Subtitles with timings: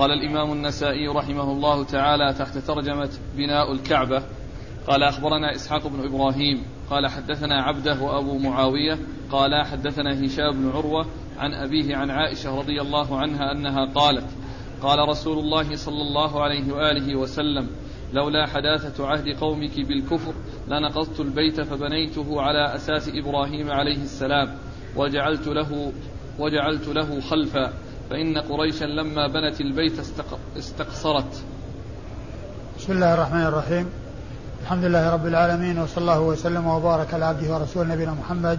[0.00, 4.22] قال الإمام النسائي رحمه الله تعالى تحت ترجمة بناء الكعبة.
[4.86, 8.98] قال أخبرنا إسحاق بن إبراهيم قال حدثنا عبده وأبو معاوية
[9.32, 11.06] قال حدثنا هشام بن عروة
[11.38, 14.26] عن أبيه عن عائشة رضي الله عنها أنها قالت
[14.82, 17.70] قال رسول الله صلى الله عليه وآله وسلم
[18.12, 20.34] لولا حداثة عهد قومك بالكفر
[20.68, 24.58] لنقضت البيت فبنيته على أساس إبراهيم عليه السلام
[24.96, 25.92] وجعلت له
[26.38, 27.72] وجعلت له خلفا.
[28.10, 29.92] فإن قريشا لما بنت البيت
[30.56, 31.42] استقصرت.
[32.78, 33.86] بسم الله الرحمن الرحيم.
[34.62, 38.58] الحمد لله رب العالمين وصلى الله وسلم وبارك على عبده ورسوله نبينا محمد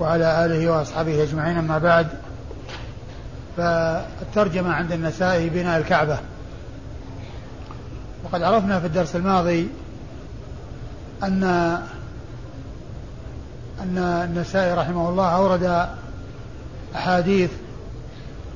[0.00, 2.06] وعلى آله وأصحابه أجمعين أما بعد.
[3.56, 6.18] فالترجمة عند النسائي بناء الكعبة.
[8.24, 9.68] وقد عرفنا في الدرس الماضي
[11.22, 11.44] أن
[13.82, 15.88] أن النسائي رحمه الله أورد
[16.94, 17.50] أحاديث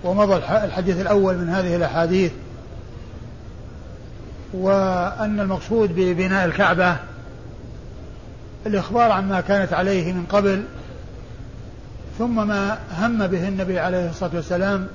[0.05, 2.33] ومضى الحديث الأول من هذه الأحاديث
[4.53, 6.97] وأن المقصود ببناء الكعبة
[8.67, 10.65] الإخبار عما كانت عليه من قبل
[12.19, 14.89] ثم ما هم به النبي عليه الصلاة والسلام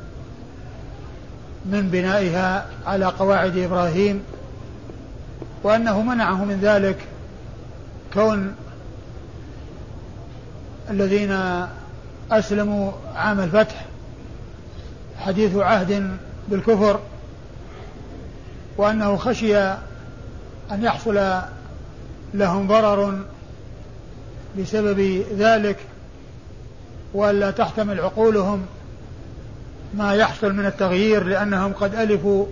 [1.66, 4.24] من بنائها على قواعد إبراهيم
[5.64, 6.98] وأنه منعه من ذلك
[8.14, 8.56] كون
[10.90, 11.40] الذين
[12.32, 13.86] أسلموا عام الفتح
[15.26, 17.00] حديث عهد بالكفر
[18.78, 19.58] وأنه خشي
[20.72, 21.42] أن يحصل
[22.34, 23.20] لهم ضرر
[24.60, 25.78] بسبب ذلك
[27.14, 28.66] وألا تحتمل عقولهم
[29.94, 32.46] ما يحصل من التغيير لأنهم قد ألفوا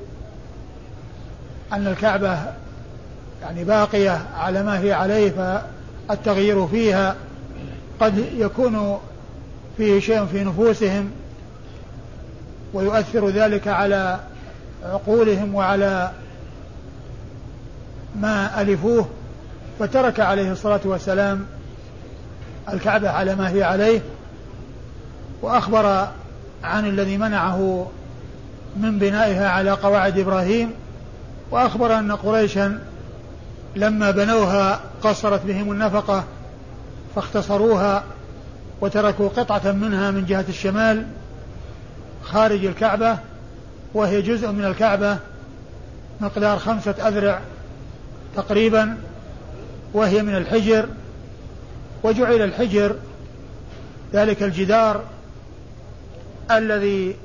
[1.74, 2.38] أن الكعبة
[3.42, 5.62] يعني باقية على ما هي عليه
[6.08, 7.16] فالتغيير فيها
[8.00, 9.00] قد يكون
[9.78, 11.12] فيه شيء في نفوسهم.
[12.74, 14.20] ويؤثر ذلك على
[14.86, 16.12] عقولهم وعلى
[18.22, 19.08] ما ألفوه.
[19.80, 21.46] فترك عليه الصلاة والسلام
[22.74, 24.02] الكعبة على ما هي عليه
[25.42, 26.08] وأخبر
[26.64, 27.88] عن الذي منعه
[28.78, 30.72] من بنائها على قواعد إبراهيم
[31.52, 32.80] وأخبر أن قريشا
[33.76, 36.24] لما بنوها قصرت بهم النفقة
[37.16, 38.04] فاختصروها
[38.82, 41.06] وتركوا قطعة منها من جهة الشمال
[42.24, 43.18] خارج الكعبة
[43.94, 45.18] وهي جزء من الكعبة
[46.22, 47.40] مقدار خمسة أذرع
[48.36, 48.98] تقريبا
[49.94, 50.90] وهي من الحجر
[52.04, 52.96] وجعل الحجر
[54.14, 55.04] ذلك الجدار
[56.52, 57.16] الذي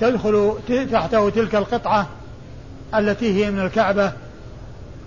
[0.00, 0.54] تدخل
[0.92, 2.06] تحته تلك القطعة
[2.94, 4.12] التي هي من الكعبة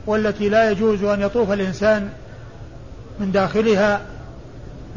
[0.06, 2.10] والتي لا يجوز أن يطوف الإنسان
[3.20, 4.02] من داخلها.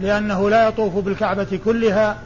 [0.00, 2.16] لأنه لا يطوف بالكعبة كلها.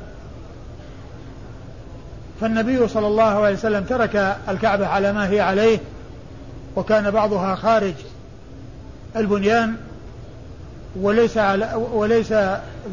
[2.41, 5.79] فالنبي صلى الله عليه وسلم ترك الكعبة على ما هي عليه
[6.77, 7.95] وكان بعضها خارج
[9.17, 9.77] البنيان
[10.97, 12.33] وليس على وليس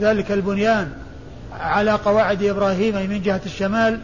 [0.01, 0.91] ذلك البنيان
[1.59, 3.99] على قواعد إبراهيم من جهة الشمال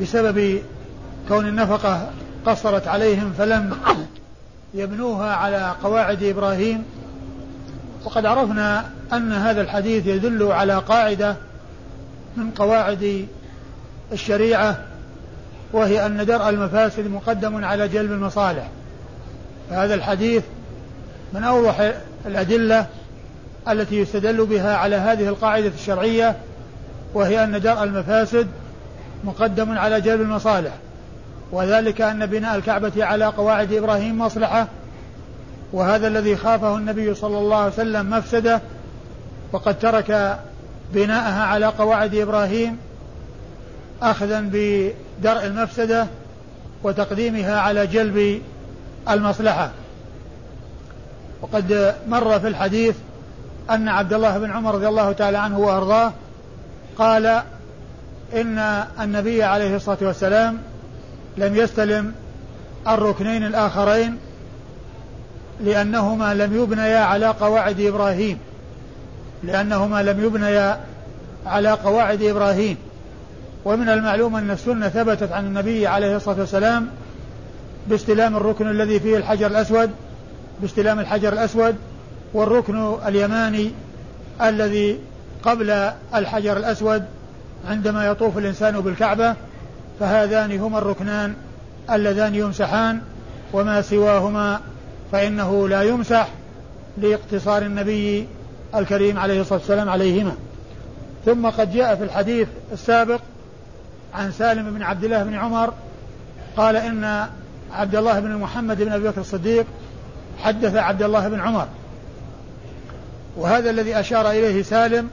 [0.00, 0.62] بسبب
[1.28, 2.10] كون النفقة
[2.46, 3.76] قصرت عليهم فلم
[4.74, 6.84] يبنوها على قواعد إبراهيم.
[8.08, 11.36] وقد عرفنا أن هذا الحديث يدل على قاعدة
[12.36, 13.26] من قواعد
[14.12, 14.78] الشريعة
[15.72, 18.68] وهي أن درء المفاسد مقدم على جلب المصالح.
[19.70, 20.42] فهذا الحديث
[21.32, 21.92] من أوضح
[22.26, 22.86] الأدلة
[23.68, 26.36] التي يستدل بها على هذه القاعدة الشرعية
[27.14, 28.46] وهي أن درء المفاسد
[29.24, 30.72] مقدم على جلب المصالح.
[31.52, 34.66] وذلك أن بناء الكعبة على قواعد إبراهيم مصلحة
[35.72, 38.60] وهذا الذي خافه النبي صلى الله عليه وسلم مفسده
[39.52, 40.38] وقد ترك
[40.92, 42.78] بناءها على قواعد إبراهيم
[44.02, 46.06] اخذا بدرء المفسدة
[46.82, 48.42] وتقديمها على جلب
[49.08, 49.70] المصلحة.
[51.42, 52.96] وقد مر في الحديث
[53.70, 56.12] أن عبد الله بن عمر رضي الله تعالى عنه وأرضاه
[56.98, 57.42] قال
[58.34, 60.58] إن النبي عليه الصلاة والسلام
[61.36, 62.14] لم يستلم
[62.88, 64.18] الركنين الآخرين
[65.64, 68.38] لأنهما لم يبنيا على قواعد إبراهيم.
[69.44, 70.80] لأنهما لم يبنيا
[71.46, 72.76] على قواعد إبراهيم.
[73.64, 76.88] ومن المعلوم أن السنة ثبتت عن النبي عليه الصلاة والسلام
[77.86, 79.90] باستلام الركن الذي فيه الحجر الأسود
[80.60, 81.76] باستلام الحجر الأسود
[82.34, 83.70] والركن اليماني
[84.42, 84.98] الذي
[85.42, 85.70] قبل
[86.14, 87.04] الحجر الأسود
[87.68, 89.34] عندما يطوف الإنسان بالكعبة
[90.00, 91.34] فهذان هما الركنان
[91.90, 93.00] اللذان يمسحان
[93.52, 94.60] وما سواهما
[95.12, 96.28] فإنه لا يمسح
[96.98, 98.26] لاقتصار النبي
[98.74, 100.36] الكريم عليه الصلاة والسلام عليهما.
[101.24, 103.20] ثم قد جاء في الحديث السابق
[104.14, 105.72] عن سالم بن عبد الله بن عمر
[106.56, 107.26] قال إن
[107.72, 109.66] عبد الله بن محمد بن أبي بكر الصديق
[110.38, 111.68] حدث عبد الله بن عمر.
[113.36, 115.08] وهذا الذي أشار إليه سالم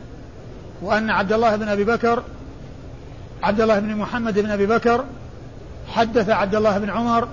[0.81, 2.23] وأن عبد الله بن أبي بكر
[3.43, 5.05] عبد الله بن محمد بن أبي بكر
[5.87, 7.27] حدث عبد الله بن عمر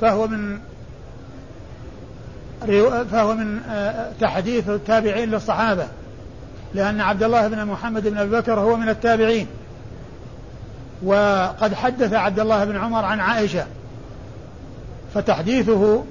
[0.00, 0.58] فهو من
[3.10, 5.86] فهو من آه، تحديث التابعين للصحابة
[6.74, 9.46] لأن عبد الله بن محمد بن أبي بكر هو من التابعين.
[11.04, 13.66] وقد حدث عبد الله بن عمر عن عائشة
[15.14, 16.04] فتحديثه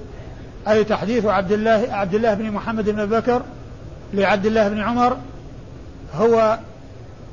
[0.68, 3.42] أي تحديث عبد الله عبد الله بن محمد بن أبي بكر
[4.14, 5.16] لعبد الله بن عمر
[6.14, 6.58] هو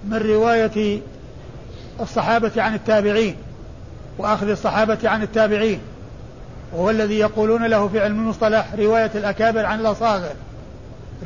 [0.06, 1.02] من رواية
[2.00, 3.36] الصحابة عن التابعين
[4.18, 5.80] وأخذ الصحابة عن التابعين.
[6.74, 10.34] وهو الذي يقولون له في علم المصطلح رواية الأكابر عن الأصاغر.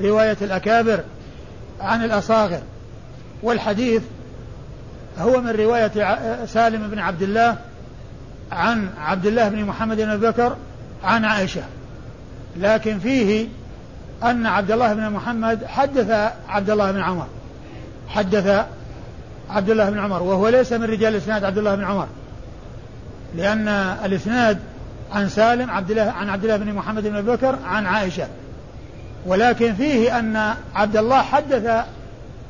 [0.02, 1.00] رواية الأكابر
[1.82, 2.62] عن الأصاغر.
[3.44, 4.02] والحديث
[5.20, 5.92] هو من رواية
[6.46, 7.58] سالم بن عبد الله
[8.52, 10.56] عن عبد الله بن محمد بن بكر
[11.04, 11.64] عن عائشة.
[12.58, 13.48] لكن فيه
[14.24, 17.28] أن عبد الله بن محمد حدث عبد الله بن عمر.
[18.08, 18.66] حدث
[19.50, 20.24] عبد الله بن عمر.
[20.24, 22.08] وهو ليس من رجال الإسناد عبد الله بن عمر.
[23.36, 23.68] لأن
[24.06, 24.60] الإسناد
[25.12, 28.28] عن سالم عبد الله عن عبد الله بن محمد بن بكر عن عائشة.
[29.26, 31.86] ولكن فيه أن عبد الله حدث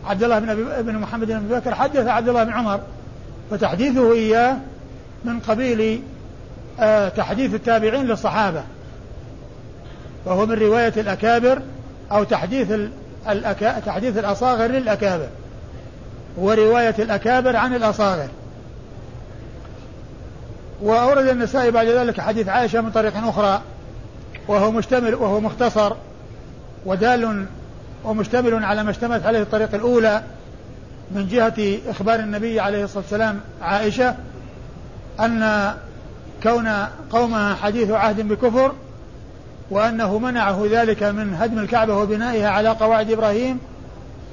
[0.05, 2.79] عبد الله بن بن محمد بن بكر حدث عبد الله بن عمر.
[3.51, 4.57] فتحديثه إياه
[5.25, 6.01] من قبيل
[6.79, 8.63] آه تحديث التابعين للصحابة.
[10.25, 11.61] وهو من رواية الأكابر
[12.11, 12.71] أو تحديث
[13.29, 15.27] الأكا تحديث الأصاغر للأكابر.
[16.37, 18.27] ورواية الأكابر عن الأصاغر.
[20.83, 23.61] وأورد النسائي بعد ذلك حديث عائشة من طريق أخرى
[24.47, 25.93] وهو مشتمل وهو مختصر
[26.85, 27.45] ودال
[28.03, 30.23] ومشتمل على ما اشتملت عليه الطريقة الأولى
[31.11, 34.15] من جهة إخبار النبي عليه الصلاة والسلام عائشة
[35.19, 35.73] أن
[36.43, 36.69] كون
[37.11, 38.71] قومها حديث عهد بكفر
[39.71, 43.59] وأنه منعه ذلك من هدم الكعبة وبنائها على قواعد إبراهيم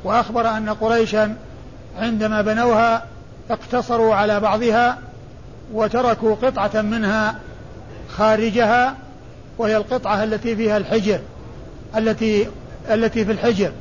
[0.04, 1.36] وأخبر أن قريشا
[1.98, 3.04] عندما بنوها
[3.50, 4.98] اقتصروا على بعضها
[5.72, 7.34] وتركوا قطعة منها
[8.08, 8.96] خارجها
[9.58, 11.20] وهي القطعة التي فيها الحجر
[11.96, 12.46] التي
[12.90, 13.72] التي في الحجر.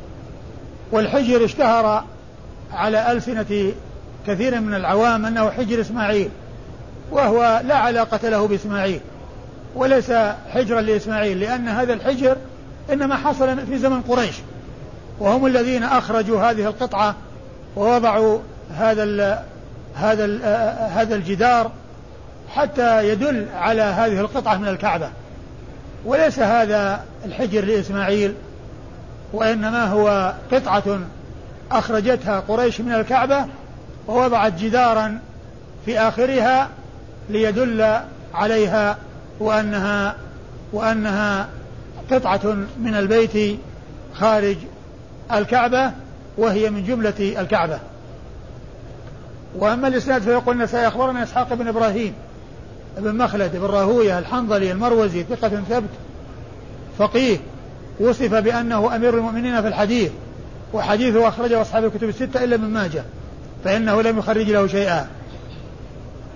[0.91, 2.03] والحجر اشتهر
[2.74, 3.74] على ألسنة
[4.27, 6.30] كثير من العوام أنه حجر إسماعيل
[7.12, 9.00] وهو لا علاقة له بإسماعيل
[9.75, 10.12] وليس
[10.50, 12.38] حجرا لإسماعيل لأن هذا الحجر
[12.94, 14.35] إنما حصل في زمن قريش.
[15.19, 17.15] وهم الذين أخرجوا هذه القطعة
[17.75, 18.39] ووضعوا
[18.77, 19.03] هذا
[19.99, 20.43] هذا ال
[20.91, 21.71] هذا الجدار
[22.55, 25.09] حتى يدل على هذه القطعة من الكعبة.
[26.05, 28.33] وليس هذا الحجر لإسماعيل
[29.33, 30.99] وإنما هو قطعة
[31.71, 33.45] أخرجتها قريش من الكعبة
[34.07, 35.19] ووضعت جدارا
[35.85, 36.69] في آخرها
[37.29, 37.99] ليدل
[38.33, 38.97] عليها
[39.39, 40.15] وأنها
[40.73, 41.47] وأنها
[42.11, 43.59] قطعة من البيت
[44.13, 44.57] خارج
[45.31, 45.91] الكعبة
[46.37, 47.79] وهي من جملة الكعبة.
[49.55, 52.13] وأما الإسناد فيقول النسائي أخبرنا إسحاق بن إبراهيم
[52.97, 55.89] بن مخلد بن راهوية الحنظلي المروزي ثقة ثبت
[56.97, 57.37] فقيه
[57.99, 60.11] وصف بأنه أمير المؤمنين في الحديث
[60.73, 63.03] وحديثه أخرجه أصحاب الكتب الستة إلا من ماجه
[63.63, 65.07] فإنه لم يخرج له شيئا.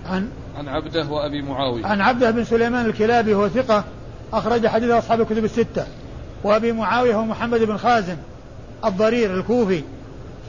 [0.10, 1.86] عن عن عبده وأبي معاوية.
[1.86, 3.84] عن عبده بن سليمان الكلابي هو ثقة
[4.34, 5.86] أخرج حديث أصحاب الكتب الستة.
[6.44, 8.16] وأبي معاوية هو محمد بن خازم
[8.86, 9.84] الضرير الكوفي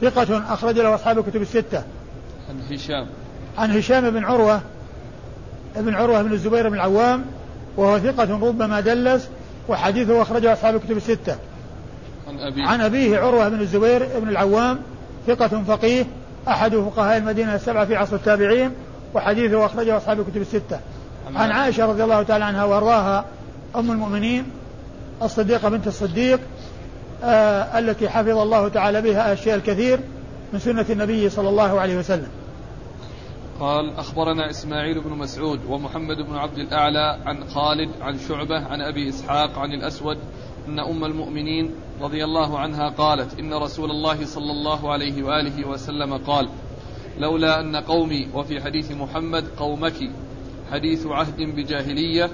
[0.01, 1.83] ثقة أخرج له أصحاب الكتب الستة.
[2.49, 3.07] عن هشام.
[3.57, 4.61] عن هشام بن عروة
[5.75, 7.25] ابن عروة بن الزبير بن العوام
[7.77, 9.29] وهو ثقة ربما دلس
[9.69, 11.35] وحديثه أخرجه أصحاب الكتب الستة.
[12.27, 12.67] عن أبيه.
[12.67, 14.79] عن أبيه عروة بن الزبير بن العوام
[15.27, 16.05] ثقة فقيه
[16.47, 18.71] أحد فقهاء المدينة السبعة في عصر التابعين
[19.13, 20.79] وحديثه أخرجه أصحاب الكتب الستة.
[21.35, 23.25] عن عائشة رضي الله تعالى عنها وأرضاها
[23.75, 24.45] أم المؤمنين
[25.21, 26.39] الصديقة بنت الصديق
[27.23, 29.99] آه التي حفظ الله تعالى بها الشيء الكثير
[30.53, 32.29] من سنة النبي صلى الله عليه وسلم.
[33.59, 39.09] قال أخبرنا إسماعيل بن مسعود ومحمد بن عبد الأعلى عن خالد عن شعبة عن أبي
[39.09, 40.17] إسحاق عن الأسود
[40.67, 41.71] أن أم المؤمنين
[42.01, 46.49] رضي الله عنها قالت إن رسول الله صلى الله عليه وآله وسلم قال
[47.19, 50.09] لولا أن قومي وفي حديث محمد قومك
[50.71, 52.29] حديث عهد بجاهلية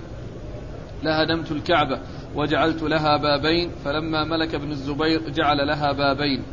[1.03, 1.99] لهدمت الكعبة
[2.35, 6.43] وجعلت لها بابين فلما ملك ابن الزبير جعل لها بابين.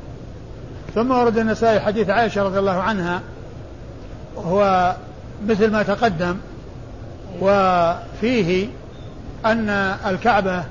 [0.99, 3.21] ثم ورد النسائي حديث عائشة رضي الله عنها
[4.37, 4.95] هو
[5.47, 6.37] مثل ما تقدم
[7.41, 8.69] وفيه
[9.47, 9.69] أن
[10.07, 10.65] الكعبة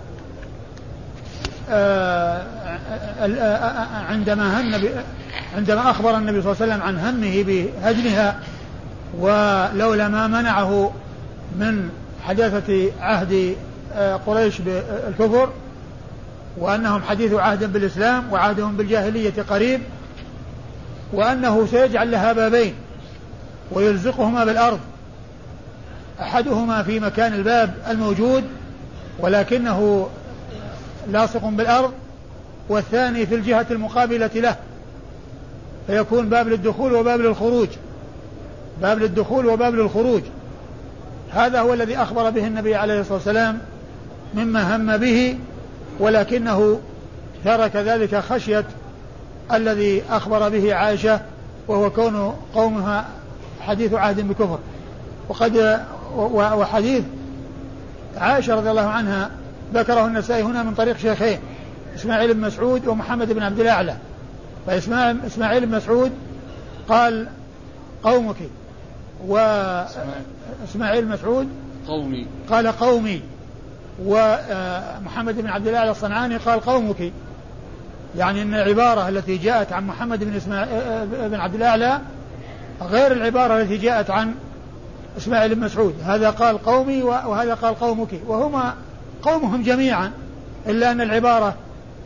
[1.69, 2.41] آه،
[3.19, 4.89] آه، آه، عندما هن
[5.55, 8.39] عندما أخبر النبي صلى الله عليه وسلم عن همه بهدمها
[9.17, 10.91] ولولا ما منعه
[11.59, 11.89] من
[12.23, 13.55] حداثة عهد
[14.25, 15.49] قريش بالكفر
[16.57, 19.81] وأنهم حديث عهد بالإسلام وعهدهم بالجاهلية قريب
[21.13, 22.73] وأنه سيجعل لها بابين
[23.71, 24.79] ويلزقهما بالأرض.
[26.21, 28.43] أحدهما في مكان الباب الموجود
[29.19, 30.09] ولكنه
[31.11, 31.91] لاصق بالأرض
[32.69, 34.55] والثاني في الجهة المقابلة له.
[35.87, 37.67] فيكون باب للدخول وباب للخروج.
[38.81, 40.21] باب للدخول وباب للخروج.
[41.33, 43.59] هذا هو الذي أخبر به النبي عليه الصلاة والسلام
[44.33, 45.37] مما هم به
[45.99, 46.79] ولكنه
[47.45, 48.65] ترك ذلك خشية
[49.53, 51.21] الذي أخبر به عائشة
[51.67, 53.05] وهو كون قومها
[53.61, 54.59] حديث عهد بكفر.
[55.29, 55.81] وقد
[56.31, 57.03] وحديث
[58.17, 59.31] عائشة رضي الله عنها
[59.73, 61.39] ذكره النسائي هنا من طريق شيخين
[61.95, 63.95] إسماعيل بن مسعود ومحمد بن عبد الأعلى.
[64.67, 66.11] فإسماعيل بن مسعود
[66.89, 67.27] قال
[68.03, 68.35] قومك
[69.27, 71.49] وإسماعيل بن مسعود
[71.87, 72.27] قومي.
[72.49, 73.21] قال قومي
[74.05, 77.11] ومحمد بن عبد الأعلى الصنعاني قال قومك.
[78.17, 80.69] يعني أن العبارة التي جاءت عن محمد بن إسماعيل
[81.07, 81.99] بن عبد الأعلى
[82.81, 84.35] غير العبارة التي جاءت عن
[85.17, 85.95] إسماعيل بن مسعود.
[86.05, 88.09] هذا قال قومي وهذا قال قومك.
[88.27, 88.73] وهما
[89.21, 90.11] قومهم جميعا
[90.67, 91.55] إلا أن العبارة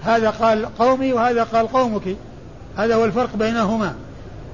[0.04, 2.16] هذا قال قومي وهذا قال قومك.
[2.78, 3.94] هذا هو الفرق بينهما.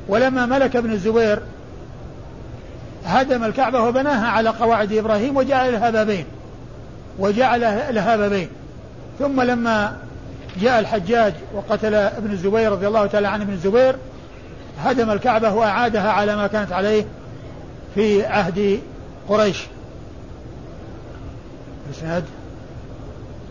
[0.07, 1.39] ولما ملك ابن الزبير
[3.05, 6.25] هدم الكعبة وبناها على قواعد إبراهيم وجعل لها بابين.
[7.19, 7.61] وجعل
[7.95, 8.47] لها بابين.
[9.19, 9.97] ثم لما
[10.61, 13.95] جاء الحجاج وقتل ابن الزبير رضي الله تعالى عن ابن الزبير
[14.79, 17.05] هدم الكعبة وأعادها على ما كانت عليه
[17.95, 18.79] في عهد
[19.29, 19.63] قريش.
[21.91, 22.23] اسناد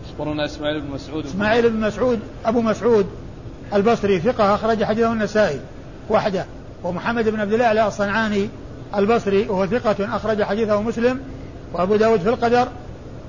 [0.08, 1.26] اخبرنا إسماعيل بن مسعود.
[1.26, 3.06] إسماعيل بن مسعود أبو مسعود
[3.74, 5.60] البصري ثقة أخرج حديثه النسائي
[6.10, 6.46] وحده
[6.84, 8.48] ومحمد بن عبد الله الصنعاني
[8.96, 11.20] البصري وهو ثقة أخرج حديثه مسلم
[11.72, 12.68] وأبو داود في القدر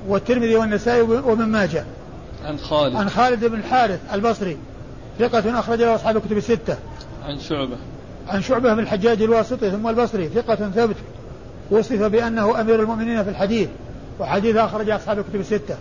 [0.07, 1.85] والترمذي والنسائي وابن ماجه.
[2.47, 2.95] عن خالد.
[2.95, 4.57] عن خالد بن الحارث البصري.
[5.19, 6.77] ثقة أخرج له أصحاب الكتب الستة.
[7.25, 7.77] عن شعبة.
[8.27, 10.29] عن شعبة بن الحجاج الواسطي ثم البصري.
[10.29, 10.95] ثقة ثبت.
[11.71, 13.69] وصف بأنه أمير المؤمنين في الحديث.
[14.19, 15.77] وحديث أخرج أصحاب الكتب الستة.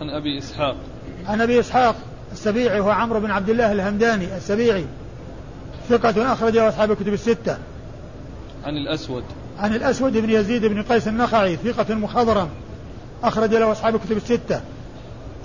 [0.00, 0.76] عن أبي إسحاق.
[1.26, 1.96] عن أبي إسحاق
[2.32, 4.84] السبيعي هو عمرو بن عبد الله الهمداني السبيعي.
[5.88, 7.58] ثقة أخرج له أصحاب الكتب الستة.
[8.64, 9.24] عن الأسود.
[9.58, 11.56] عن الأسود بن يزيد بن قيس النخعي.
[11.56, 12.48] ثقة مخضرم.
[13.24, 14.60] أخرج له أصحاب الكتب الستة.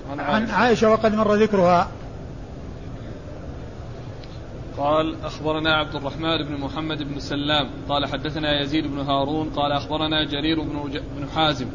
[0.09, 1.91] عن عائشة, عن عائشة وقد مر ذكرها.
[4.77, 7.69] قال أخبرنا عبد الرحمن بن محمد بن سلام.
[7.89, 9.49] قال حدثنا يزيد بن هارون.
[9.49, 11.67] قال أخبرنا جرير بن, بن حازم.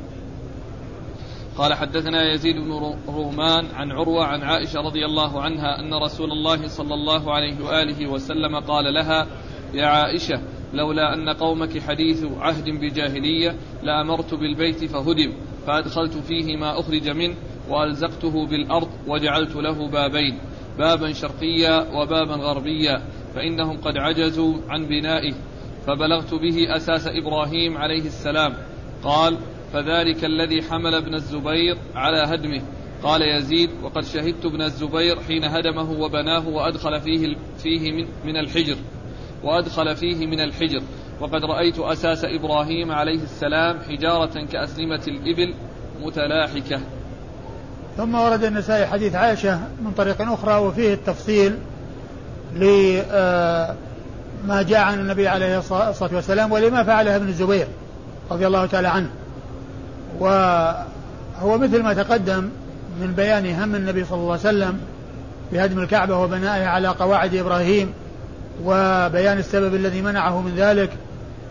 [1.59, 6.69] قال حدثنا يزيد بن رومان عن عروة عن عائشة رضي الله عنها أن رسول الله
[6.69, 9.27] صلى الله عليه وآله وسلم قال لها
[9.75, 10.41] يا عائشة
[10.73, 15.33] لولا أن قومك حديث عهد بجاهلية لأمرت بالبيت فهدم
[15.67, 17.35] فأدخلت فيه ما أخرج منه
[17.69, 20.39] وألزقته بالأرض وجعلت له بابين
[20.79, 23.03] بابا شرقيا وبابا غربيا
[23.35, 25.35] فإنهم قد عجزوا عن بنائه
[25.87, 28.55] فبلغت به أساس إبراهيم عليه السلام.
[29.05, 29.39] قال
[29.73, 32.63] فذلك الذي حمل ابن الزبير على هدمه.
[33.03, 37.93] قال يزيد وقد شهدت ابن الزبير حين هدمه وبناه وأدخل فيه فيه
[38.25, 38.77] من, الحجر
[39.45, 40.83] وأدخل فيه من الحجر.
[41.21, 45.55] وقد رأيت أساس إبراهيم عليه السلام حجارة كأسلمة الإبل
[46.03, 46.81] متلاحكة.
[47.99, 51.55] ثم ورد النسائي حديث عائشة من طريق أخرى وفيه التفصيل
[52.55, 53.05] لما
[54.51, 57.67] آه، جاء عن النبي عليه الصلاة والسلام ولما فعله ابن الزبير
[58.31, 59.11] رضي الله تعالى عنه.
[60.19, 62.49] وهو مثل ما تقدم
[63.01, 64.81] من بيان هم النبي صلى الله عليه وسلم
[65.53, 67.93] بهدم الكعبة وبنائها على قواعد إبراهيم
[68.65, 70.91] وبيان السبب الذي منعه من ذلك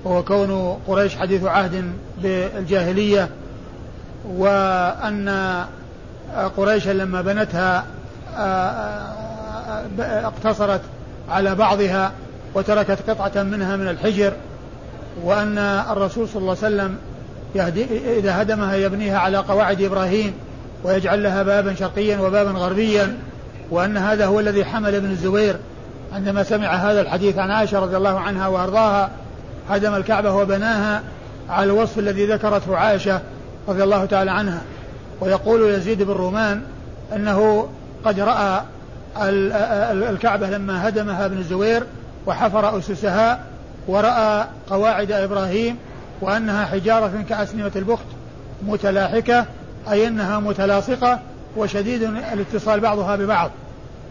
[0.03, 1.91] وهو كون قريش حديث عهد
[2.23, 3.29] بالجاهلية
[4.25, 5.27] وأن
[6.57, 7.85] قريشا لما بنتها
[9.99, 10.81] اقتصرت
[11.29, 12.11] على بعضها
[12.53, 14.33] وتركت قطعة منها من الحجر
[15.23, 15.57] وأن
[15.91, 16.97] الرسول صلى الله عليه وسلم
[18.17, 20.33] إذا هدمها يبنيها على قواعد إبراهيم
[20.83, 23.17] ويجعل لها بابا شرقيا وبابا غربيا
[23.71, 25.55] وأن هذا هو الذي حمل ابن الزبير.
[26.13, 29.09] عندما سمع هذا الحديث عن عائشة رضي الله عنها وأرضاها
[29.69, 31.01] هدم الكعبة وبناها
[31.49, 33.21] على الوصف الذي ذكرته عائشة
[33.67, 34.61] رضي الله تعالى عنها.
[35.21, 36.61] ويقول يزيد بن رومان
[37.15, 37.69] أنه
[38.05, 38.61] قد رأى
[40.09, 41.83] الكعبة لما هدمها ابن الزبير
[42.25, 43.39] وحفر أسسها
[43.87, 45.77] ورأى قواعد إبراهيم
[46.21, 48.05] وأنها حجارة كأسنمة البخت
[48.67, 49.45] متلاحكة
[49.91, 51.19] أي أنها متلاصقة
[51.57, 53.51] وشديد الاتصال بعضها ببعض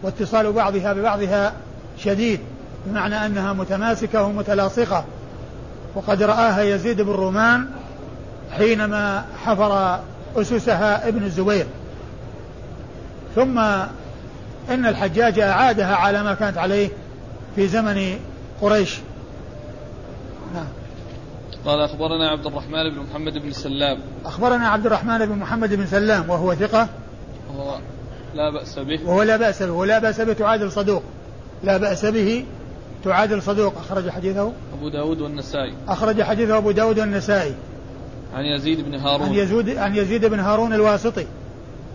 [0.03, 1.53] واتصال بعضها ببعضها
[1.97, 2.39] شديد
[2.85, 5.05] بمعنى أنها متماسكة ومتلاصقة.
[5.95, 7.67] وقد رآها يزيد بن رومان
[8.57, 9.99] حينما حفر
[10.35, 11.65] أسسها ابن الزبير.
[13.35, 13.59] ثم
[14.69, 16.89] إن الحجاج أعادها على ما كانت عليه
[17.55, 18.19] في زمن
[18.61, 18.97] قريش.
[20.53, 20.67] نعم.
[21.65, 23.99] قال أخبرنا عبد الرحمن بن محمد بن سلام.
[24.25, 26.87] أخبرنا عبد الرحمن بن محمد بن سلام وهو ثقة.
[27.49, 27.79] وهو
[28.35, 28.99] لا بأس به.
[29.05, 31.03] وهو لا بأس به ولا بأس به تعادل صدوق.
[31.63, 32.45] لا بأس به
[33.03, 33.73] تعادل صدوق.
[33.77, 34.51] أخرج حديثه.
[34.73, 35.73] أبو داود والنسائي.
[35.87, 37.53] أخرج حديثه أبو داود والنسائي.
[38.33, 39.27] عن يزيد بن هارون.
[39.27, 41.25] عن يزيد عن يزيد بن هارون الواسطي.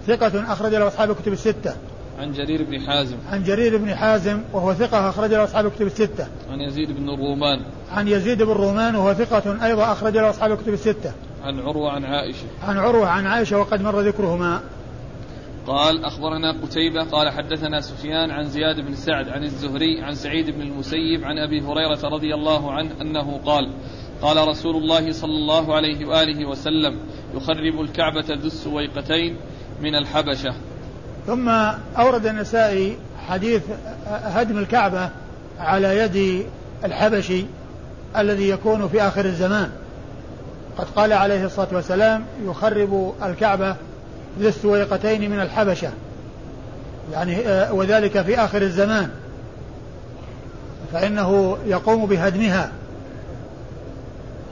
[0.07, 1.75] ثقة أخرج له أصحاب الكتب الستة.
[2.19, 3.17] عن جرير بن حازم.
[3.33, 6.27] عن جرير بن حازم وهو ثقة أخرج له أصحاب الكتب الستة.
[6.51, 7.61] عن يزيد بن الرومان.
[7.93, 11.12] عن يزيد بن رومان وهو ثقة أيضا أخرج له أصحاب الكتب الستة.
[11.45, 12.47] عن عروة عن عائشة.
[12.62, 14.61] عن عروة عن عائشة وقد مر ذكرهما.
[15.67, 20.61] قال أخبرنا قتيبة قال حدثنا سفيان عن زياد بن سعد عن الزهري عن سعيد بن
[20.61, 23.71] المسيب عن أبي هريرة رضي الله عنه أنه قال
[24.23, 26.99] قال رسول الله صلى الله عليه وآله وسلم
[27.35, 29.37] يخرب الكعبة ذو السويقتين
[29.81, 30.55] من الحبشة.
[31.26, 31.49] ثم
[31.99, 32.97] أورد النسائي
[33.29, 33.62] حديث
[34.07, 35.11] هدم الكعبة
[35.59, 36.47] على يد
[36.85, 37.45] الحبشي
[38.17, 39.71] الذي يكون في آخر الزمان.
[40.79, 43.76] قد قال عليه الصلاة والسلام يخرب الكعبة
[44.41, 45.91] ذي السويقتين من الحبشة.
[47.12, 49.11] يعني آه، وذلك في آخر الزمان.
[50.93, 52.73] فإنه يقوم بهدمها.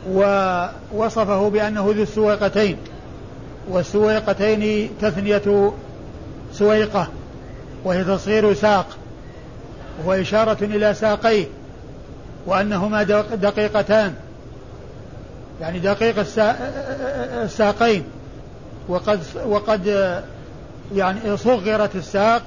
[0.08, 2.76] ووصفه بأنه ذو السويقتين
[3.68, 5.72] والسويقتين تثنية
[6.52, 7.08] سويقة
[7.84, 8.86] وهي تصغير ساق
[9.98, 11.46] وهو إشارة إلى ساقيه
[12.46, 13.02] وأنهما
[13.32, 14.14] دقيقتان
[15.60, 16.14] يعني دقيق
[17.42, 18.04] الساقين
[18.88, 19.86] وقد وقد
[20.94, 22.42] يعني صغرت الساق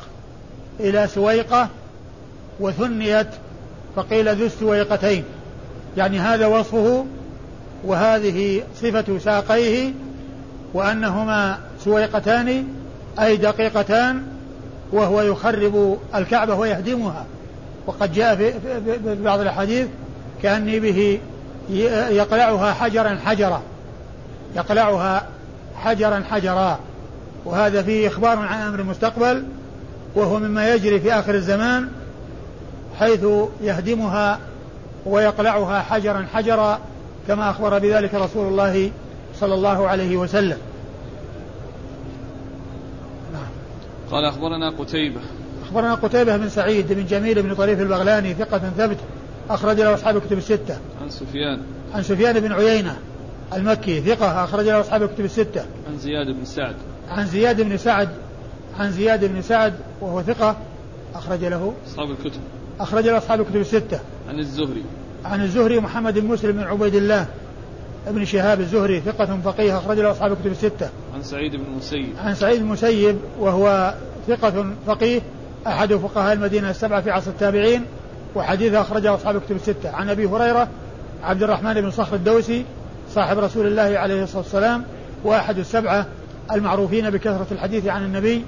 [0.79, 1.69] إلى سويقة
[2.59, 3.27] وثنيت
[3.95, 5.23] فقيل ذو السويقتين
[5.97, 7.05] يعني هذا وصفه
[7.83, 9.91] وهذه صفة ساقيه
[10.73, 12.67] وأنهما سويقتان
[13.19, 14.23] أي دقيقتان
[14.91, 17.25] وهو يخرب الكعبة ويهدمها.
[17.87, 18.53] وقد جاء في,
[19.23, 19.87] بعض الأحاديث
[20.43, 21.19] كأني به
[22.09, 23.61] يقلعها حجرا حجرا
[24.55, 25.27] يقلعها
[25.75, 26.79] حجرا حجرا.
[27.45, 29.43] وهذا فيه إخبار عن أمر المستقبل
[30.15, 31.89] وهو مما يجري في آخر الزمان
[32.99, 33.25] حيث
[33.61, 34.39] يهدمها
[35.05, 36.79] ويقلعها حجرا حجرا.
[37.27, 38.91] كما أخبر بذلك رسول الله
[39.39, 40.57] صلى الله عليه وسلم.
[43.33, 43.47] نعم.
[44.11, 45.21] قال أخبرنا قتيبة.
[45.63, 48.97] أخبرنا قتيبة بن سعيد بن جميل بن طريف البغلاني ثقة ثبت
[49.49, 50.77] أخرج له أصحاب الكتب الستة.
[51.01, 51.61] عن سفيان.
[51.93, 52.99] عن سفيان بن عيينة
[53.53, 55.65] المكي ثقة أخرج له أصحاب الكتب الستة.
[55.87, 56.75] عن زياد بن سعد.
[57.09, 58.09] عن زياد بن سعد
[58.79, 60.57] عن زياد بن سعد وهو ثقة
[61.15, 62.41] أخرج له أصحاب الكتب.
[62.79, 63.99] أخرج له أصحاب الكتب الستة.
[64.29, 64.83] عن الزهري.
[65.25, 67.25] عن الزهري محمد بن مسلم بن عبيد الله
[68.07, 70.89] ابن شهاب الزهري ثقة فقيه أخرج له أصحاب الكتب الستة.
[71.15, 72.09] عن سعيد بن المسيب.
[72.17, 73.93] عن سعيد بن المسيب وهو
[74.27, 75.21] ثقة فقيه
[75.67, 77.85] أحد فقهاء المدينة السبعة في عصر التابعين
[78.35, 79.91] وحديثه أخرجه أصحاب الكتب الستة.
[79.91, 80.67] عن أبي هريرة
[81.23, 82.65] عبد الرحمن بن صخر الدوسي
[83.11, 84.83] صاحب رسول الله عليه الصلاة والسلام
[85.23, 86.05] وأحد السبعة
[86.51, 88.43] المعروفين بكثرة الحديث عن النبي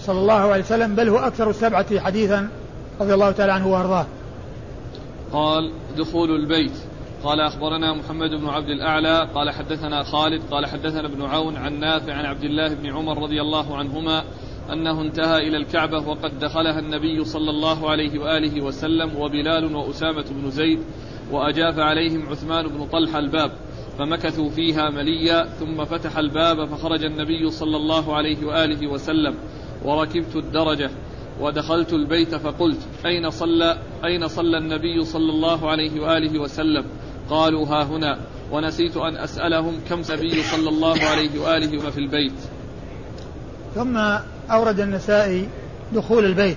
[0.00, 2.48] صلى الله عليه وسلم بل هو أكثر السبعة حديثا
[3.00, 4.06] رضي الله تعالى عنه وأرضاه
[5.32, 6.72] قال دخول البيت.
[7.24, 12.14] قال أخبرنا محمد بن عبد الأعلى قال حدثنا خالد قال حدثنا ابن عون عن نافع
[12.14, 14.24] عن عبد الله بن عمر رضي الله عنهما
[14.72, 20.50] أنه انتهى إلى الكعبة وقد دخلها النبي صلى الله عليه وآله وسلم وبلال وأسامة بن
[20.50, 20.78] زيد
[21.30, 23.52] وأجاف عليهم عثمان بن طلحة الباب
[23.98, 29.34] فمكثوا فيها مليا ثم فتح الباب فخرج النبي صلى الله عليه وآله وسلم
[29.84, 30.90] وركبت الدرجة.
[31.40, 36.84] ودخلت البيت فقلت أين صلى أين صلى النبي صلى الله عليه وآله وسلم؟
[37.30, 38.18] قالوا ها هنا.
[38.52, 42.32] ونسيت أن أسألهم كم النبي صلى الله عليه وآله في البيت.
[43.74, 43.96] ثم
[44.50, 45.48] أورد النسائي
[45.92, 46.56] دخول البيت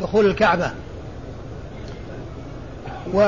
[0.00, 0.70] دخول الكعبة.
[3.14, 3.20] و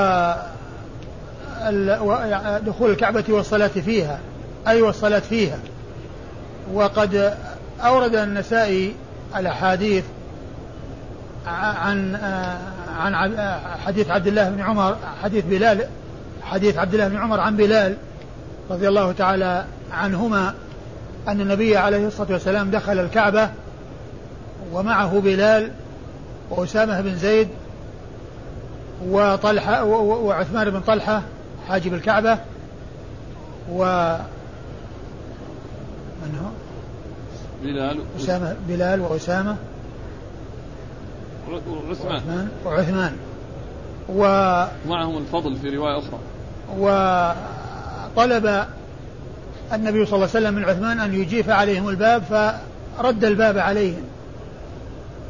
[2.65, 4.19] دخول الكعبة والصلاة فيها
[4.67, 5.59] أي والصلاة فيها.
[6.73, 7.37] وقد
[7.81, 8.95] أورد النسائي
[9.35, 10.03] الأحاديث
[11.47, 12.15] عن
[12.97, 15.87] عن حديث عبد الله بن عمر حديث بلال
[16.43, 17.97] حديث عبد الله بن عمر عن بلال
[18.69, 20.53] رضي الله تعالى عنهما
[21.27, 23.49] أن النبي عليه الصلاة والسلام دخل الكعبة
[24.73, 25.71] ومعه بلال
[26.49, 27.47] وأسامة بن زيد
[29.07, 31.21] وطلحة وعثمان بن طلحة
[31.67, 32.37] حاجب الكعبة
[33.71, 34.15] و
[36.21, 36.49] من هو؟
[37.63, 39.55] بلال أسامة بلال وأسامة
[41.51, 42.47] وعثمان.
[42.65, 43.17] وعثمان.
[44.09, 44.23] و
[44.87, 46.19] معهم الفضل في رواية أخرى.
[46.77, 48.65] وطلب
[49.73, 52.23] النبي صلى الله عليه وسلم من عثمان أن يجيف عليهم الباب
[52.97, 54.03] فرد الباب عليهم.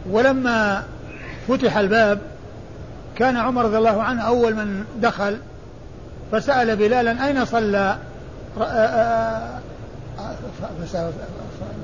[0.09, 0.83] ولما
[1.47, 2.19] فتح الباب
[3.15, 5.37] كان عمر رضي الله عنه أول من دخل
[6.31, 7.97] فسأل بلالا أين صلى؟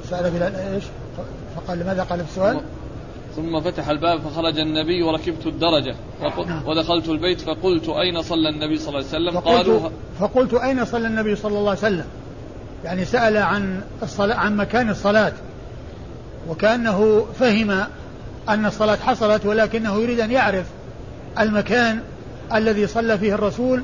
[0.09, 0.83] سأل بلال إيش؟
[1.55, 2.61] فقال لماذا؟ قال في السؤال؟
[3.37, 5.95] ثم فتح الباب فخرج النبي وركبت الدرجة.
[6.47, 6.67] نعم.
[6.67, 11.07] ودخلت البيت فقلت أين صلى النبي صلى الله عليه وسلم؟ فقلت قالوا فقلت أين صلى
[11.07, 12.05] النبي صلى الله عليه وسلم؟
[12.83, 15.33] يعني سأل عن الصلاة عن مكان الصلاة.
[16.49, 17.71] وكأنه فهم
[18.49, 20.65] أن الصلاة حصلت ولكنه يريد أن يعرف
[21.39, 21.99] المكان
[22.53, 23.83] الذي صلى فيه الرسول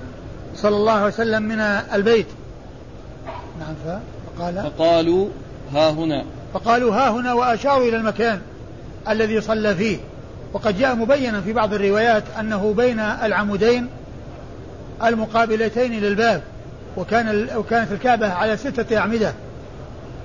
[0.55, 1.59] صلى الله عليه وسلم من
[1.93, 2.27] البيت.
[3.59, 3.75] نعم
[4.37, 5.27] فقال فقالوا
[5.73, 6.25] ها هنا.
[6.53, 8.41] فقالوا ها هنا وأشاروا إلى المكان.
[9.09, 9.97] الذي صلى فيه.
[10.53, 13.87] وقد جاء مبينا في بعض الروايات أنه بين العمودين
[15.03, 16.41] المقابلتين للباب
[16.97, 19.33] وكان وكانت الكعبة على ستة أعمدة.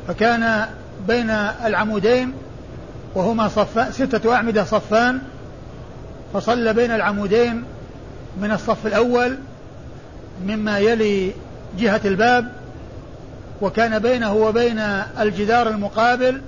[0.09, 0.67] فكان
[1.09, 1.31] بين
[1.65, 2.33] العمودين
[3.15, 5.19] وهما صفان ستة أعمدة صفان
[6.35, 7.65] فصلى بين العمودين
[8.41, 9.39] من الصف الأول
[10.47, 11.33] مما يلي
[11.79, 12.53] جهة الباب
[13.61, 14.79] وكان بينه وبين
[15.21, 16.41] الجدار المقابل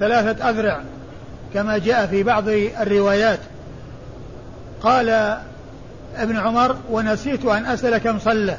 [0.00, 0.82] ثلاثة أذرع.
[1.56, 3.38] كما جاء في بعض الروايات.
[4.82, 5.38] قال
[6.16, 8.56] ابن عمر ونسيت أن أسأل كم صلى.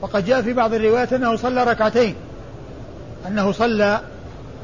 [0.00, 2.14] وقد جاء في بعض الروايات أنه صلى ركعتين
[3.26, 4.00] أنه صلى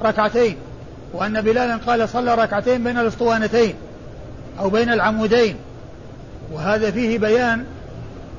[0.02, 0.56] ركعتين
[1.12, 3.74] وأن بلالا قال صلى ركعتين بين الأسطوانتين
[4.60, 5.56] أو بين العمودين.
[6.52, 7.64] وهذا فيه بيان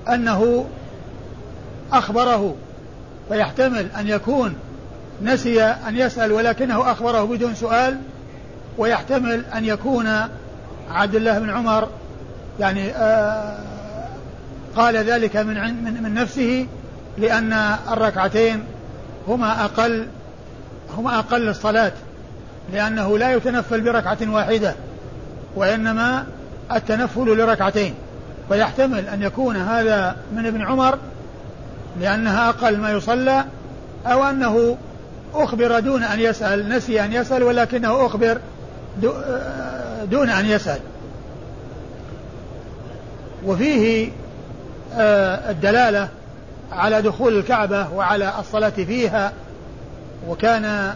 [0.09, 0.65] أنه
[1.91, 2.55] أخبره
[3.29, 4.55] فيحتمل أن يكون
[5.23, 7.97] نسي أن يسأل ولكنه أخبره بدون سؤال
[8.77, 10.07] ويحتمل أن يكون
[10.91, 11.89] عبد الله بن عمر
[12.59, 13.57] يعني آه
[14.75, 16.67] قال ذلك من من, من نفسه
[17.17, 17.53] لأن
[17.91, 18.63] الركعتين
[19.27, 20.07] هما أقل
[20.97, 21.91] هما أقل الصلاة
[22.73, 24.73] لأنه لا يتنفل بركعة واحدة
[25.55, 26.25] وإنما
[26.71, 27.93] التنفل لركعتين.
[28.49, 30.97] فيحتمل أن يكون هذا من ابن عمر
[31.99, 33.45] لأنها أقل ما يصلى
[34.05, 34.77] أو أنه
[35.33, 38.37] أخبر دون أن يسأل نسي أن يسأل ولكنه أخبر
[40.11, 40.79] دون أن يسأل.
[43.45, 44.11] وفيه
[44.93, 46.09] آه، الدلالة
[46.71, 49.33] على دخول الكعبة وعلى الصلاة فيها
[50.27, 50.93] وكان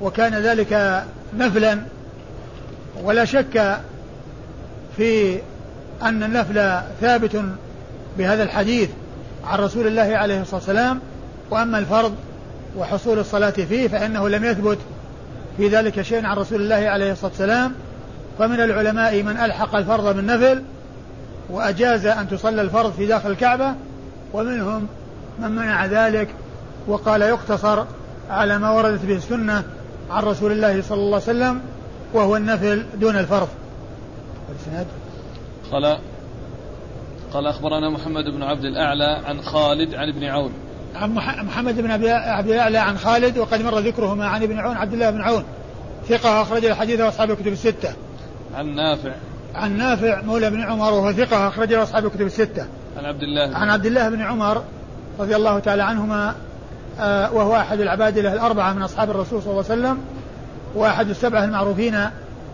[0.00, 1.04] وكان ذلك
[1.36, 1.78] نفلا.
[3.02, 3.80] ولا شك
[4.96, 5.38] في
[6.02, 7.42] أن النفل ثابت
[8.18, 8.90] بهذا الحديث
[9.44, 11.00] عن رسول الله عليه الصلاة والسلام.
[11.50, 12.14] وأما الفرض
[12.76, 14.78] وحصول الصلاة فيه فإنه لم يثبت.
[15.56, 17.74] في ذلك شيء عن رسول الله عليه الصلاة والسلام.
[18.38, 20.62] فمن العلماء من ألحق الفرض بالنفل
[21.50, 23.74] وأجاز أن تصلى الفرض في داخل الكعبة
[24.32, 24.86] ومنهم
[25.38, 26.28] من منع ذلك
[26.86, 27.84] وقال يقتصر
[28.30, 29.64] على ما وردت به السنة
[30.10, 31.60] عن رسول الله صلى الله عليه وسلم
[32.12, 33.48] وهو النفل دون الفرض.
[35.72, 35.98] قال
[37.32, 40.52] قال أخبرنا محمد بن عبد الأعلى عن خالد عن ابن عون.
[40.96, 41.14] عن
[41.46, 45.20] محمد بن عبد الأعلى عن خالد وقد مر ذكرهما عن ابن عون عبد الله بن
[45.20, 45.44] عون.
[46.08, 47.92] ثقة أخرج الحديث وأصحاب الكتب الستة.
[48.54, 49.12] عن نافع.
[49.54, 52.66] عن نافع مولى بن عمر وهو ثقة أخرج أصحاب الكتب الستة.
[52.96, 54.62] عن عبد الله عن عبد الله بن عمر
[55.18, 56.34] رضي الله تعالى عنهما
[57.00, 59.98] آه وهو أحد العبادلة الأربعة من أصحاب الرسول صلى الله عليه وسلم
[60.74, 62.08] وأحد السبعة المعروفين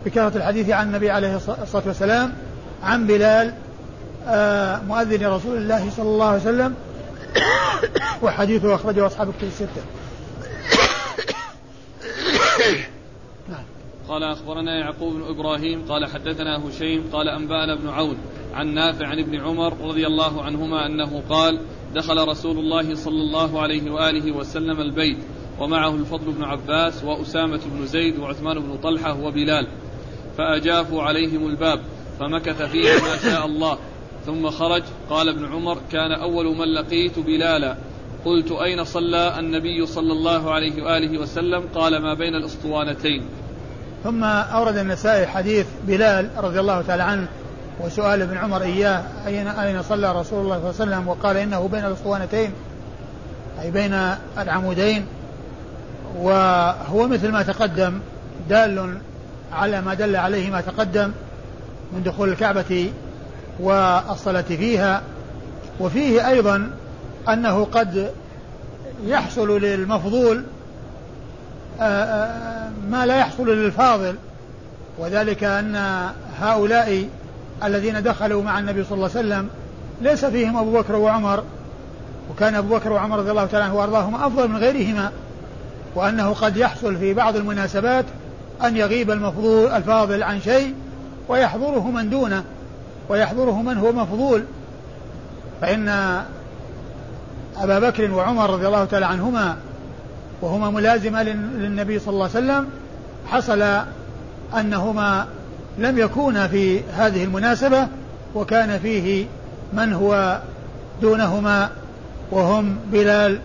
[0.05, 2.33] بكثرة الحديث عن النبي عليه الصلاة والسلام
[2.83, 3.53] عن بلال
[4.29, 6.75] آه مؤذن رسول الله صلى الله عليه وسلم
[8.23, 9.83] وحديثه أخرجه أصحاب الكتب الستة.
[14.09, 18.19] قال أخبرنا يعقوب بن إبراهيم قال حدثنا هشيم قال أنبأنا بن عون
[18.55, 21.61] عن نافع عن ابن عمر رضي الله عنهما أنه قال
[21.95, 25.19] دخل رسول الله صلى الله عليه وآله وسلم البيت
[25.59, 29.67] ومعه الفضل بن عباس وأسامة بن زيد وعثمان بن طلحة وبلال
[30.39, 31.81] فأجافوا عليهم الباب
[32.21, 33.79] فمكث فيه ما شاء الله.
[34.27, 34.83] ثم خرج.
[35.11, 37.77] قال ابن عمر كان أول من لقيت بلالا.
[38.25, 43.23] قلت أين صلى النبي صلى الله عليه وآله وسلم؟ قال ما بين الأسطوانتين.
[44.05, 47.29] ثم أورد النسائي حديث بلال رضي الله تعالى عنه
[47.81, 51.69] وسؤال ابن عمر إياه أين أين صلى رسول الله صلى الله عليه وسلم؟ وقال إنه
[51.69, 52.53] بين الأسطوانتين
[53.63, 55.07] أي بين العمودين.
[56.19, 58.01] وهو مثل ما تقدم
[58.49, 58.99] دال
[59.53, 61.13] على ما دل عليه ما تقدم
[61.93, 62.91] من دخول الكعبة
[63.61, 65.03] والصلاة فيها
[65.81, 66.71] وفيه أيضا
[67.29, 68.11] أنه قد
[69.05, 70.45] يحصل للمفضول
[71.81, 74.15] آه، آه، ما لا يحصل للفاضل
[74.99, 75.77] وذلك أن
[76.41, 77.09] هؤلاء
[77.65, 79.49] الذين دخلوا مع النبي صلى الله عليه وسلم
[80.01, 81.45] ليس فيهم أبو بكر وعمر
[82.31, 85.13] وكان أبو بكر وعمر رضي الله تعالى عنه وأرضاهما أفضل من غيرهما
[85.95, 88.05] وأنه قد يحصل في بعض المناسبات
[88.65, 90.75] أن يغيب المفضول الفاضل عن شيء
[91.29, 92.45] ويحضره من دونه.
[93.09, 94.45] ويحضره من هو مفضول
[95.61, 95.89] فإن
[97.57, 99.57] أبا بكر وعمر رضي الله تعالى عنهما
[100.43, 102.67] وهما ملازمة للنبي صلى الله عليه وسلم
[103.27, 103.83] حصل
[104.59, 105.27] أنهما
[105.79, 107.89] لم يكونا في هذه المناسبة
[108.35, 109.27] وكان فيه
[109.73, 110.41] من هو
[111.03, 111.71] دونهما
[112.31, 113.39] وهم بلال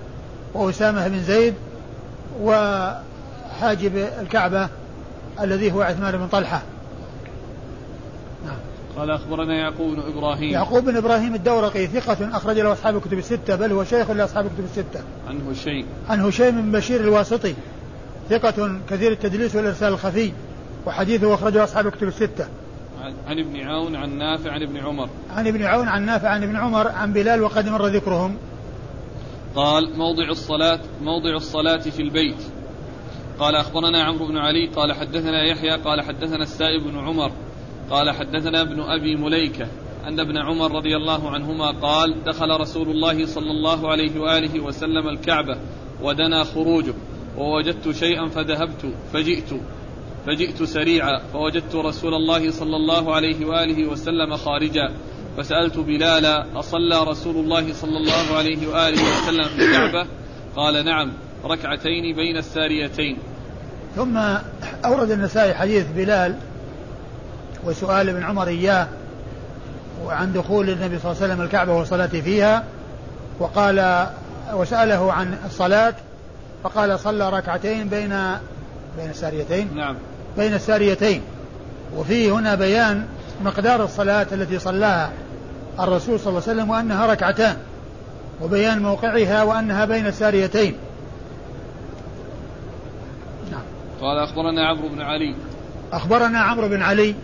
[0.53, 1.53] وأسامة بن زيد
[2.41, 4.69] وحاجب الكعبة
[5.41, 6.61] الذي هو عثمان بن نعم.
[8.97, 10.51] قال أخبرنا يعقوب بن إبراهيم.
[10.51, 14.63] يعقوب بن إبراهيم الدورقي ثقة أخرج له أصحاب الكتب الستة بل هو شيخ لأصحاب الكتب
[14.63, 15.03] الستة.
[15.27, 15.85] عن هشيم.
[16.09, 17.53] عن هشيم بن بشير الواسطي
[18.29, 20.31] ثقة كثير التدليس والإرسال الخفي
[20.85, 22.47] وحديثه أخرجه أصحاب الكتب الستة.
[23.27, 25.09] عن ابن عون عن نافع عن ابن عمر.
[25.29, 28.37] عن ابن عون عن نافع عن ابن عمر عن بلال وقد مر ذكرهم.
[29.55, 32.41] قال موضع الصلاة موضع الصلاة في البيت.
[33.39, 37.31] قال أخبرنا عمرو بن علي قال حدثنا يحيى قال حدثنا السائب بن عمر.
[37.89, 39.67] قال حدثنا ابن أبي مليكة
[40.07, 45.07] أن ابن عمر رضي الله عنهما قال دخل رسول الله صلى الله عليه وآله وسلم
[45.07, 45.57] الكعبة
[46.01, 46.93] ودنا خروجه
[47.37, 49.49] ووجدت شيئا فذهبت فجئت
[50.25, 54.93] فجئت سريعا فوجدت رسول الله صلى الله عليه وآله وسلم خارجا
[55.37, 60.07] فسألت بلالا أصلى رسول الله صلى الله عليه وآله وسلم في الكعبة؟
[60.55, 61.11] قال نعم
[61.45, 63.17] ركعتين بين الساريتين.
[63.95, 64.17] ثم
[64.85, 66.37] أورد النسائي حديث بلال
[67.65, 68.87] وسؤال ابن عمر إياه
[70.05, 72.63] وعن دخول النبي صلى الله عليه وسلم الكعبة والصلاة فيها
[73.39, 74.07] وقال
[74.53, 75.93] وسأله عن الصلاة
[76.63, 78.09] فقال صلى ركعتين بين
[78.97, 79.95] بين الساريتين؟ نعم.
[80.37, 81.21] بين الساريتين.
[81.97, 83.05] وفيه هنا بيان
[83.43, 85.11] مقدار الصلاة التي صلاها
[85.79, 87.57] الرسول صلى الله عليه وسلم وأنها ركعتان
[88.41, 90.75] وبيان موقعها وأنها بين الساريتين.
[93.51, 93.61] نعم.
[94.01, 95.35] قال أخبرنا عمرو بن علي.
[95.93, 97.15] أخبرنا عمرو بن علي.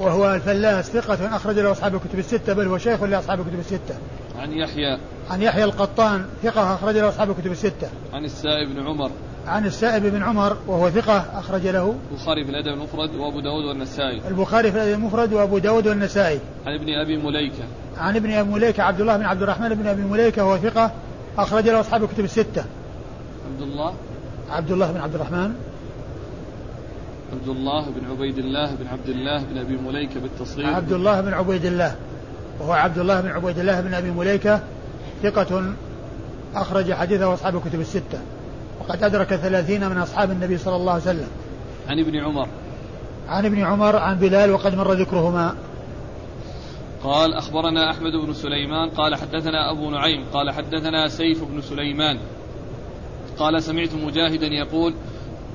[0.00, 3.94] وهو الفلاس ثقة أخرج له أصحاب الكتب الستة بل هو شيخ لأصحاب الكتب الستة.
[4.38, 4.98] عن يحيى.
[5.30, 7.88] عن يحيى القطان ثقة أخرج له أصحاب الكتب الستة.
[8.12, 9.10] عن السائب بن عمر.
[9.46, 11.94] عن السائب بن عمر وهو ثقة أخرج له.
[12.10, 14.20] البخاري في الأدب المفرد وأبو داود والنسائي.
[14.28, 16.40] البخاري في الأدب المفرد وأبو داود والنسائي.
[16.66, 17.64] عن ابن أبي مليكة.
[17.98, 20.92] عن ابن أبي مليكة عبد الله بن عبد الرحمن بن أبي مليكة وهو ثقة
[21.38, 22.64] أخرج له أصحاب الكتب الستة.
[23.52, 23.94] عبد الله.
[24.50, 25.54] عبد الله بن عبد الرحمن.
[27.32, 30.66] عبد الله بن عبيد الله بن عبد الله بن أبي مليكة بالتصغير.
[30.66, 31.96] عبد الله بن عبيد الله
[32.60, 34.60] وهو عبد الله بن عبيد الله بن أبي مليكة
[35.22, 35.74] ثقة
[36.54, 38.20] أخرج حديثه أصحاب الكتب الستة.
[38.80, 41.28] وقد أدرك ثلاثين من أصحاب النبي صلى الله عليه وسلم.
[41.88, 42.48] عن ابن عمر.
[43.28, 45.54] عن ابن عمر عن بلال وقد مر ذكرهما.
[47.04, 52.18] قال أخبرنا أحمد بن سليمان قال حدثنا أبو نعيم قال حدثنا سيف بن سليمان.
[53.38, 54.94] قال سمعت مجاهدا يقول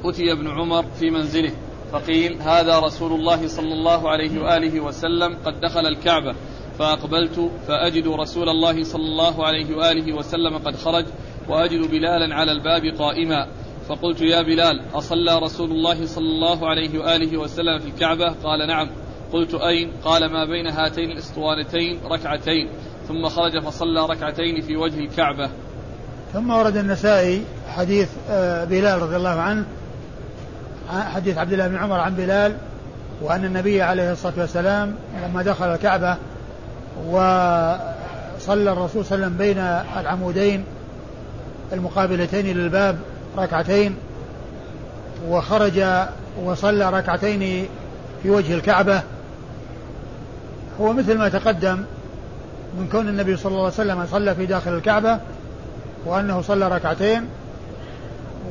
[0.06, 1.52] أتي ابن عمر في منزله
[1.92, 6.36] فقيل هذا رسول الله صلى الله عليه وآله وسلم قد دخل الكعبة
[6.80, 11.06] فأقبلت فأجد رسول الله صلى الله عليه وآله وسلم قد خرج
[11.50, 13.48] وأجد بلالا على الباب قائما
[13.90, 18.90] فقلت يا بلال أصلى رسول الله صلى الله عليه وآله وسلم في الكعبة؟ قال نعم.
[19.34, 22.70] قلت أين؟ قال ما بين هاتين الأسطوانتين ركعتين.
[23.08, 25.50] ثم خرج فصلى ركعتين في وجه الكعبة.
[26.34, 29.66] ثم ورد النسائي حديث آه، بلال رضي الله عنه
[30.90, 32.56] حديث عبد الله بن عمر عن بلال
[33.22, 36.18] وأن النبي عليه الصلاة والسلام لما دخل الكعبة
[37.08, 39.58] وصلى الرسول صلى الله عليه وسلم بين
[40.00, 40.64] العمودين
[41.74, 42.98] المقابلتين للباب
[43.38, 43.96] ركعتين
[45.28, 45.84] وخرج
[46.44, 47.68] وصلى ركعتين
[48.24, 49.02] في وجه الكعبة
[50.82, 51.84] هو مثل ما تقدم
[52.78, 55.20] من كون النبي صلى الله عليه وسلم صلى في داخل الكعبة
[56.06, 57.26] وأنه صلى ركعتين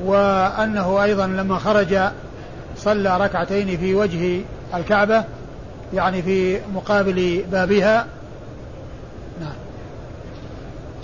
[0.05, 1.99] وأنه أيضا لما خرج
[2.77, 4.41] صلى ركعتين في وجه
[4.75, 5.25] الكعبة
[5.95, 8.07] يعني في مقابل بابها.
[9.41, 9.53] نعم.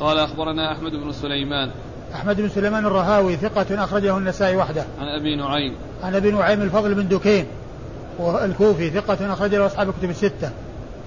[0.01, 1.71] قال أخبرنا أحمد بن سليمان.
[2.15, 4.85] أحمد بن سليمان الرهاوي ثقة أخرجه النسائي وحده.
[5.01, 5.75] عن أبي نعيم.
[6.03, 7.47] عن أبي نعيم الفضل بن دكين
[8.21, 10.51] الكوفي ثقة أخرج له أصحاب الكتب الستة.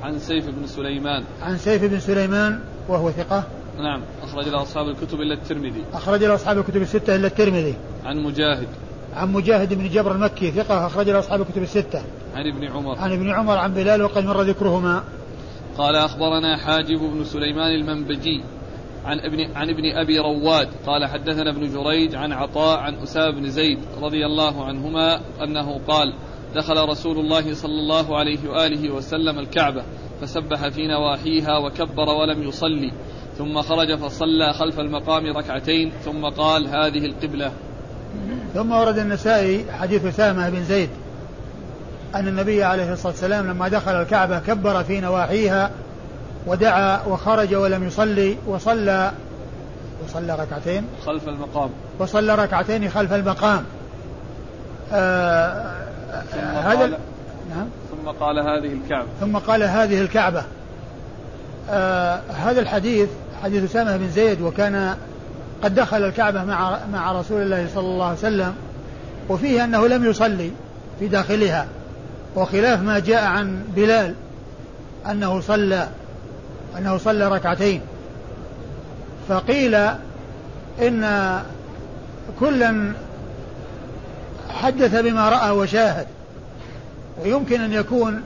[0.03, 1.23] عن سيف بن سليمان.
[1.43, 3.43] عن سيف بن سليمان وهو ثقة.
[3.81, 4.01] نعم.
[4.23, 5.83] أخرج له أصحاب الكتب إلا الترمذي.
[5.93, 7.75] أخرج له أصحاب الكتب الستة إلا الترمذي.
[8.05, 8.67] عن مجاهد.
[9.13, 12.03] عن مجاهد بن جبر المكي ثقة أخرج له أصحاب الكتب الستة.
[12.35, 12.97] عن ابن عمر.
[12.97, 15.03] عن ابن عمر عن بلال وقد مر ذكرهما.
[15.77, 18.43] قال أخبرنا حاجب بن سليمان المنبجي
[19.05, 20.69] عن ابن عن ابن أبي رواد.
[20.85, 26.13] قال حدثنا ابن جريج عن عطاء عن أسامة بن زيد رضي الله عنهما أنه قال
[26.55, 29.83] دخل رسول الله صلى الله عليه وآله وسلم الكعبة
[30.21, 32.91] فسبح في نواحيها وكبر ولم يصلي.
[33.37, 37.51] ثم خرج فصلى خلف المقام ركعتين ثم قال هذه القبلة.
[38.53, 40.89] ثم ورد النسائي حديث أسامة بن زيد
[42.15, 45.71] أن النبي عليه الصلاة والسلام لما دخل الكعبة كبر في نواحيها
[46.47, 49.11] ودعا وخرج ولم يصلي وصلى
[50.05, 50.83] وصلى ركعتين.
[51.05, 51.69] خلف المقام.
[51.99, 53.63] وصلى ركعتين خلف المقام.
[54.93, 55.73] آه
[56.63, 56.87] هذا
[57.49, 57.67] نعم.
[57.91, 59.07] ثم قال هذه الكعبة.
[59.19, 60.43] ثم قال هذه الكعبة.
[61.69, 63.09] آه هذا الحديث
[63.43, 64.95] حديث أسامة بن زيد وكان
[65.63, 68.53] قد دخل الكعبة مع مع رسول الله صلى الله عليه وسلم
[69.29, 70.51] وفيه أنه لم يصلي
[70.99, 71.67] في داخلها
[72.35, 74.13] وخلاف ما جاء عن بلال
[75.09, 75.87] أنه صلى
[76.77, 77.81] أنه صلى ركعتين.
[79.29, 79.75] فقيل
[80.81, 81.39] إن
[82.39, 82.93] كلا
[84.49, 86.07] حدث بما رأى وشاهد
[87.23, 88.21] ويمكن أن يكون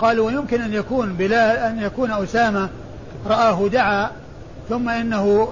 [0.00, 2.68] قالوا ويمكن أن يكون بلال أن يكون أسامة
[3.26, 4.10] رآه دعا
[4.68, 5.48] ثم إنه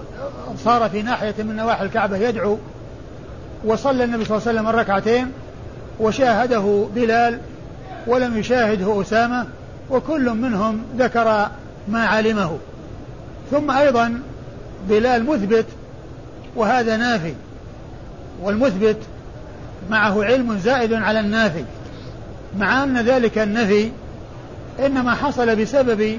[0.65, 2.59] صار في ناحية من نواحي الكعبة يدعو
[3.65, 5.33] وصلى النبي صلى الله عليه وسلم الركعتين
[6.01, 7.41] وشاهده بلال
[8.07, 9.47] ولم يشاهده أسامة
[9.91, 11.49] وكل منهم ذكر
[11.89, 12.59] ما علمه.
[13.51, 14.21] ثم أيضا
[14.89, 15.67] بلال مثبت
[16.57, 17.35] وهذا نافي
[18.43, 18.97] والمثبت
[19.91, 21.65] معه علم زائد على النافي
[22.59, 23.91] مع أن ذلك النفي
[24.79, 26.19] إنما حصل بسبب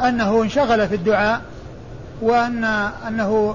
[0.00, 1.40] أنه انشغل في الدعاء
[2.22, 2.64] وأن
[3.08, 3.54] أنه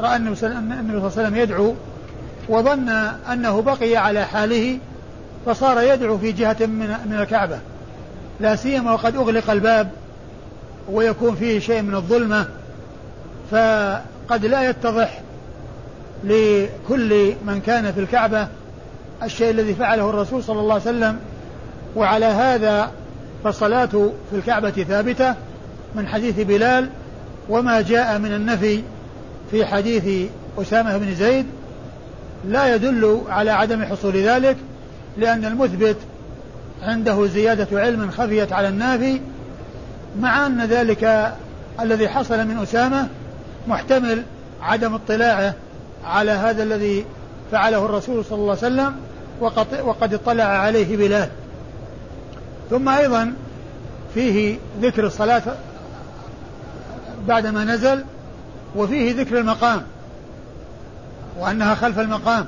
[0.00, 1.74] رأى النبي صلى الله عليه وسلم يدعو
[2.48, 2.88] وظن
[3.32, 4.78] أنه بقي على حاله
[5.46, 7.58] فصار يدعو في جهة من من الكعبة.
[8.40, 9.90] لا سيما وقد أغلق الباب
[10.90, 12.46] ويكون فيه شيء من الظلمة
[13.50, 15.20] فقد لا يتضح
[16.24, 18.48] لكل من كان في الكعبة
[19.22, 21.18] الشيء الذي فعله الرسول صلى الله عليه وسلم.
[21.96, 22.90] وعلى هذا
[23.44, 23.86] فالصلاة
[24.30, 25.34] في الكعبة ثابتة
[25.94, 26.88] من حديث بلال
[27.48, 28.82] وما جاء من النفي
[29.50, 31.46] في حديث أسامة بن زيد
[32.48, 34.56] لا يدل على عدم حصول ذلك
[35.16, 35.96] لأن المثبت
[36.82, 39.20] عنده زيادة علم خفيت على النافي
[40.20, 41.32] مع أن ذلك
[41.80, 43.08] الذي حصل من أسامة
[43.68, 44.22] محتمل
[44.62, 45.54] عدم اطلاعه
[46.04, 47.04] على هذا الذي
[47.52, 48.94] فعله الرسول صلى الله عليه وسلم
[49.40, 51.28] وقد, وقد اطلع عليه بلال.
[52.70, 53.32] ثم أيضا
[54.14, 55.42] فيه ذكر الصلاة
[57.28, 58.04] بعدما نزل
[58.76, 59.82] وفيه ذكر المقام
[61.38, 62.46] وأنها خلف المقام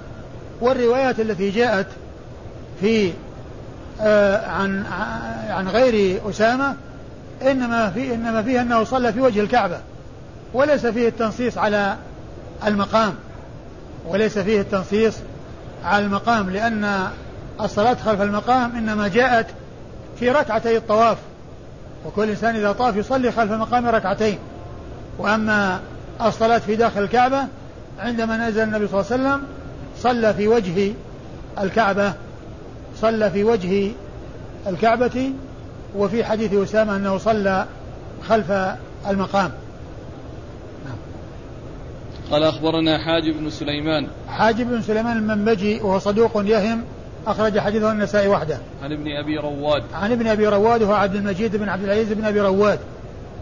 [0.61, 1.87] والروايات التي جاءت
[2.81, 3.12] في
[4.00, 4.85] آه عن
[5.48, 6.74] عن غير أسامة
[7.42, 9.79] إنما في إنما فيه أنه صلى في وجه الكعبة
[10.55, 11.96] وليس فيه التنصيص على
[12.66, 13.14] المقام
[14.07, 15.14] وليس فيه التنصيص
[15.85, 17.09] على المقام لأن
[17.61, 19.46] الصلاة خلف المقام إنما جاءت
[20.18, 21.18] في ركعتي الطواف.
[22.07, 24.38] وكل إنسان إذا طاف يصلي خلف المقام ركعتين.
[25.18, 25.81] وأما
[26.22, 27.46] الصلاة في داخل الكعبة
[27.98, 29.46] عندما نزل النبي صلى الله عليه وسلم
[29.98, 30.92] صلى في وجه
[31.61, 32.12] الكعبة
[33.00, 33.92] صلى في وجه
[34.66, 35.33] الكعبة
[35.96, 37.66] وفي حديث أسامة أنه صلى
[38.29, 38.50] خلف
[39.09, 39.50] المقام.
[40.85, 40.96] نعم.
[42.31, 44.09] قال أخبرنا حاجب بن سليمان.
[44.29, 46.83] حاجب بن سليمان المنبجي وهو صدوق يهم
[47.26, 48.58] أخرج حديثه النسائي وحده.
[48.82, 49.82] عن ابن أبي رواد.
[49.94, 52.78] عن ابن أبي رواد وهو عبد المجيد بن عبد العزيز بن أبي رواد.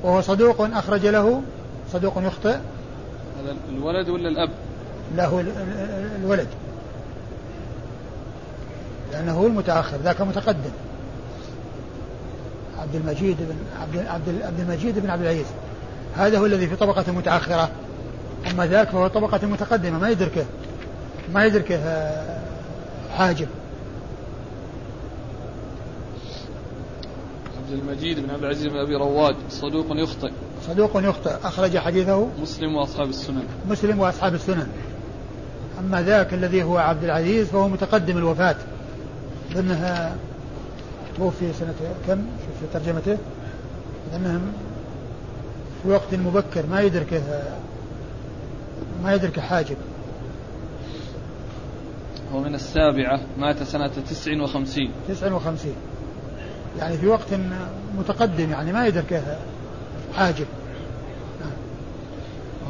[0.02, 1.42] وهو صدوق أخرج له.
[1.92, 2.56] صدوق يخطئ.
[3.42, 4.50] هذا الولد ولا الأب؟
[5.16, 5.44] له
[6.22, 6.48] الولد.
[9.12, 10.70] لأنه هو المتأخر ذاك متقدم.
[12.78, 15.46] عبد المجيد بن عبد عبد عبد المجيد بن عبد العزيز.
[16.16, 17.70] هذا هو الذي في طبقة متأخرة.
[18.50, 20.44] أما ذاك فهو طبقة متقدمة ما يدركه.
[21.34, 22.40] ما يدركه آه،
[23.16, 23.48] حاجب.
[27.72, 30.30] عبد المجيد بن عبد العزيز بن أبي رواد صدوق يخطئ.
[30.66, 31.30] صدوق يخطئ.
[31.44, 33.44] أخرج حديثه مسلم وأصحاب السنن.
[33.68, 34.66] مسلم وأصحاب السنن.
[35.78, 38.56] أما ذاك الذي هو عبد العزيز فهو متقدم الوفاة.
[39.54, 40.16] لأنه
[41.16, 41.74] توفي سنة
[42.06, 43.18] كم؟ شوف في ترجمته.
[44.12, 44.40] لأنه
[45.82, 47.22] في وقت مبكر ما يدركه
[49.04, 49.76] ما يدرك حاجب.
[52.32, 54.90] هو من السابعة مات سنة تسع وخمسين.
[55.08, 55.74] تسع وخمسين.
[56.78, 57.34] يعني في وقت
[57.98, 59.22] متقدم يعني ما يدركه
[60.16, 60.46] حاجب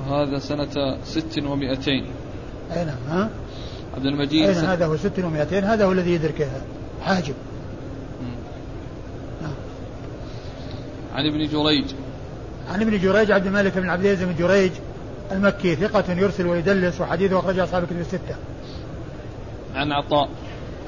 [0.08, 2.06] وهذا سنة ست ومئتين.
[2.72, 3.30] أي نعم ها؟
[3.94, 6.46] عبد المجيد أين هذا هو ست ومئتين هذا هو الذي يدركه
[7.02, 7.34] حاجب
[9.42, 9.54] نعم.
[11.14, 11.84] عن ابن جريج.
[12.70, 14.72] عن ابن جريج عبد الملك بن عبد العزيز بن جريج
[15.32, 18.36] المكي ثقة يرسل ويدلس وحديثه أخرجه أصحاب الكتب الستة.
[19.74, 20.28] عن عطاء.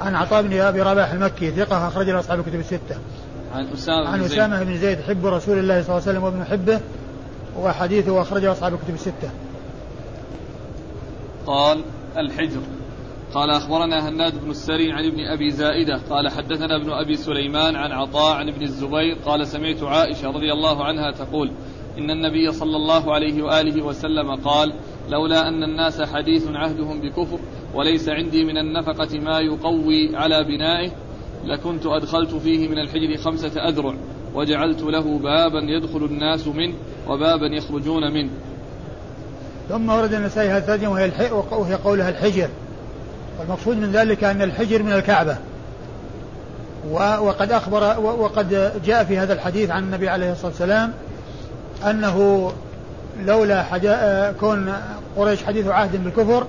[0.00, 2.96] عن عطاء بن أبي رباح المكي ثقة أخرج له أصحاب الكتب الستة.
[3.54, 4.38] عن أسامة عن بن زيد.
[4.38, 6.80] أسامة بن زيد حب رسول الله صلى الله عليه وسلم وابن حبه
[7.58, 9.30] وحديثه أخرجه أصحاب الكتب الستة.
[11.46, 11.80] قال
[12.16, 12.60] الحجر.
[13.34, 16.00] قال أخبرنا هناد بن السري عن ابن أبي زائدة.
[16.10, 19.16] قال حدثنا ابن أبي سليمان عن عطاء عن ابن الزبير.
[19.26, 21.50] قال سمعت عائشة رضي الله عنها تقول
[21.98, 24.72] إن النبي صلى الله عليه وآله وسلم قال
[25.10, 27.38] لولا أن الناس حديث عهدهم بكفر
[27.74, 30.90] وليس عندي من النفقة ما يقوي على بنائه
[31.44, 33.94] لكنت أدخلت فيه من الحجر خمسة أذرع
[34.34, 36.74] وجعلت له بابا يدخل الناس منه
[37.08, 38.30] وبابا يخرجون منه
[39.68, 41.10] ثم ورد النسائي هذا الترجمة وهي.
[41.50, 42.48] وهي قولها الحجر
[43.40, 45.36] والمقصود من ذلك أن الحجر من الكعبة
[47.20, 50.92] وقد أخبر وقد جاء في هذا الحديث عن النبي عليه الصلاة والسلام
[51.90, 52.52] أنه
[53.26, 54.32] لولا حجا...
[54.40, 54.72] كون
[55.16, 56.46] قريش حديث عهد بالكفر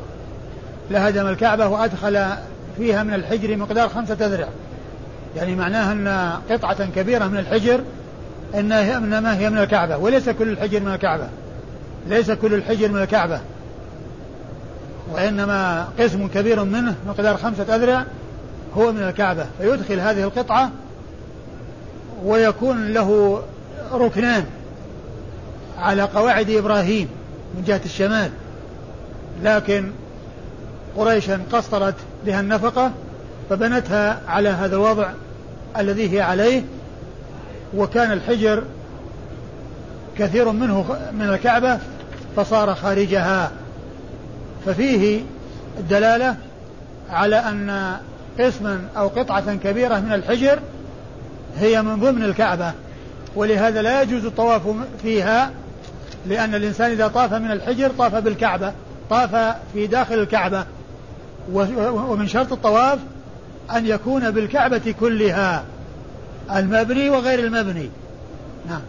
[0.91, 2.26] لهدم الكعبة وأدخل
[2.78, 4.47] فيها من الحجر مقدار خمسة أذرع.
[5.36, 7.82] يعني معناها أن قطعة كبيرة من الحجر
[8.55, 11.28] إنما هي من الكعبة وليس كل الحجر من الكعبة.
[12.07, 13.39] ليس كل الحجر من الكعبة.
[15.13, 18.03] وإنما قسم كبير منه مقدار خمسة أذرع
[18.78, 19.45] هو من الكعبة.
[19.57, 20.72] فيدخل هذه القطعة
[22.24, 23.41] ويكون له
[23.93, 24.45] ركنان.
[25.78, 27.09] على قواعد إبراهيم
[27.55, 28.32] من جهة الشمال.
[29.43, 29.91] لكن
[30.97, 31.95] قريشا قصرت
[32.26, 32.91] بها النفقة
[33.49, 35.09] فبنتها على هذا الوضع
[35.78, 36.63] الذي هي عليه
[37.78, 38.63] وكان الحجر
[40.17, 41.80] كثير منه من الكعبة
[42.36, 43.51] فصار خارجها.
[44.65, 45.21] ففيه
[45.80, 46.36] الدلالة
[47.09, 47.97] على أن
[48.39, 50.59] قسما أو قطعة كبيرة من الحجر
[51.57, 52.71] هي من ضمن الكعبة
[53.36, 54.61] ولهذا لا يجوز الطواف
[55.01, 55.51] فيها
[56.28, 58.73] لأن الإنسان إذا طاف من الحجر طاف بالكعبة
[59.09, 60.65] طاف في داخل الكعبة.
[61.51, 62.99] ومن شرط الطواف
[63.76, 65.63] أن يكون بالكعبة كلها
[66.55, 67.89] المبني وغير المبني.
[68.69, 68.82] نعم.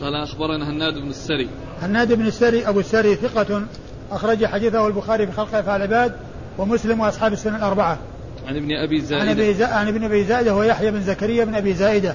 [0.00, 1.48] قال أخبرنا هناد بن السري.
[1.82, 3.62] هناد بن السري أبو السري ثقة
[4.12, 6.12] أخرج حديثه البخاري في خلق أفعال العباد
[6.58, 7.98] ومسلم وأصحاب السنة الأربعة.
[8.46, 9.66] عن ابن أبي زائدة عن, أبي زا...
[9.66, 12.14] عن ابن أبي زائدة هو يحيى بن زكريا بن أبي زائدة.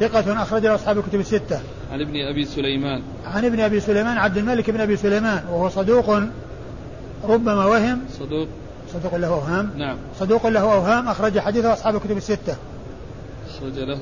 [0.00, 1.60] ثقة أخرج له أصحاب الكتب الستة.
[1.92, 3.02] عن ابن أبي سليمان.
[3.26, 6.20] عن ابن أبي سليمان عبد الملك بن أبي سليمان وهو صدوق
[7.24, 8.00] ربما وهم.
[8.18, 8.48] صدوق.
[8.92, 9.70] صدوق له أوهام.
[9.76, 9.96] نعم.
[10.20, 12.56] صدوق له أوهام أخرج حديثه أصحاب الكتب الستة.
[13.48, 13.98] أخرج له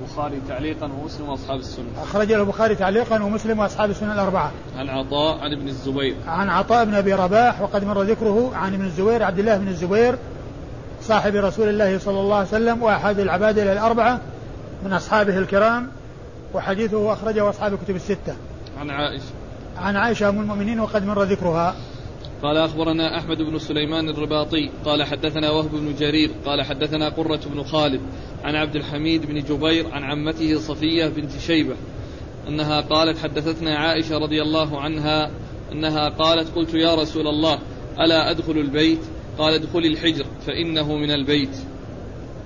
[0.00, 1.86] البخاري تعليقا ومسلم وأصحاب السنة.
[2.02, 4.52] أخرج له البخاري تعليقا ومسلم وأصحاب السنة الأربعة.
[4.76, 6.14] عن عطاء عن ابن الزبير.
[6.26, 10.18] عن عطاء بن أبي رباح وقد مر ذكره عن ابن الزبير عبد الله بن الزبير
[11.02, 14.20] صاحب رسول الله صلى الله عليه وسلم وأحد العبادله الأربعة
[14.84, 15.88] من أصحابه الكرام
[16.54, 18.36] وحديثه أخرجه أصحاب الكتب الستة.
[18.78, 19.24] عن عائشة.
[19.76, 21.74] عن عائشة أم المؤمنين وقد مر ذكرها.
[22.42, 27.62] قال أخبرنا أحمد بن سليمان الرباطي قال حدثنا وهب بن جرير قال حدثنا قرة بن
[27.62, 28.00] خالد
[28.44, 31.74] عن عبد الحميد بن جبير عن عمته صفية بنت شيبة
[32.48, 35.30] أنها قالت حدثتنا عائشة رضي الله عنها
[35.72, 37.58] أنها قالت قلت يا رسول الله
[38.00, 39.00] ألا أدخل البيت
[39.38, 41.56] قال ادخلي الحجر فإنه من البيت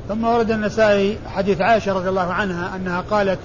[0.08, 3.38] ثم ورد النسائي حديث عائشة رضي الله عنها أنها قالت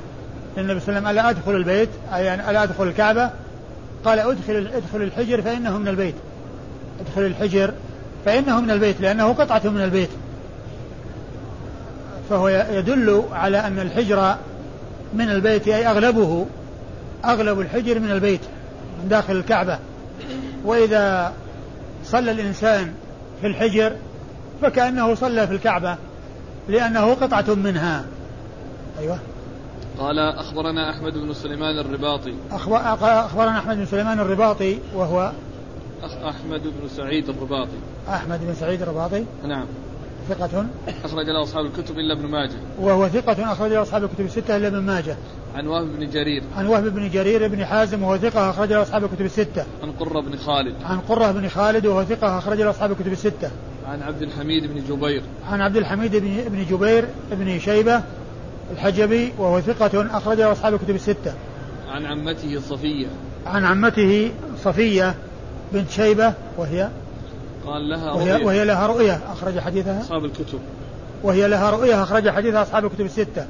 [0.57, 3.29] للنبي صلى الله عليه وسلم ألا أدخل البيت؟ أي ألا أدخل الكعبة؟
[4.05, 6.15] قال أدخل ادخل الحجر فإنه من البيت.
[6.99, 7.73] أدخل الحجر
[8.25, 10.09] فإنه من البيت لأنه قطعة من البيت.
[12.29, 14.35] فهو يدل على أن الحجر
[15.13, 16.45] من البيت أي أغلبه
[17.25, 18.41] أغلب الحجر من البيت
[19.03, 19.79] من داخل الكعبة.
[20.65, 21.33] وإذا
[22.05, 22.93] صلى الإنسان
[23.41, 23.93] في الحجر
[24.61, 25.95] فكأنه صلى في الكعبة.
[26.67, 28.05] لأنه قطعة منها.
[28.99, 29.19] أيوه.
[29.99, 32.33] قال أخبرنا أحمد بن سليمان الرباطي.
[32.51, 35.31] أخبرنا أحمد بن سليمان الرباطي وهو
[36.03, 37.77] أحمد بن سعيد الرباطي.
[38.09, 39.25] أحمد بن سعيد الرباطي.
[39.43, 39.65] نعم.
[40.29, 40.65] ثقة؟
[41.05, 42.57] أخرج له أصحاب الكتب إلا ابن ماجه.
[42.79, 45.17] وهو ثقة أخرج له أصحاب الكتب الستة إلا ابن ماجه.
[45.55, 46.43] عن وهب بن جرير.
[46.57, 49.65] عن وهب بن جرير بن حازم وهو ثقة أخرج له أصحاب الكتب الستة.
[49.83, 50.75] عن قرة بن خالد.
[50.83, 53.51] عن قرة بن خالد وهو ثقة أخرج له أصحاب الكتب الستة.
[53.85, 55.23] عن عبد الحميد بن جبير.
[55.47, 58.01] عن عبد الحميد بن بن جبير بن شيبة
[58.71, 61.33] الحجبي وهو ثقة أخرج له أصحاب الكتب الستة.
[61.87, 63.07] عن عمته صفية
[63.45, 64.31] عن عمته
[64.63, 65.15] صفية
[65.73, 66.89] بنت شيبة وهي
[67.65, 68.45] قال لها وهي, رؤية.
[68.45, 69.21] وهي لها رؤية.
[69.31, 70.59] أخرج حديثها؟ أصحاب الكتب.
[71.23, 72.03] وهي لها رؤية.
[72.03, 73.45] أخرج حديثها أصحاب الكتب الستة.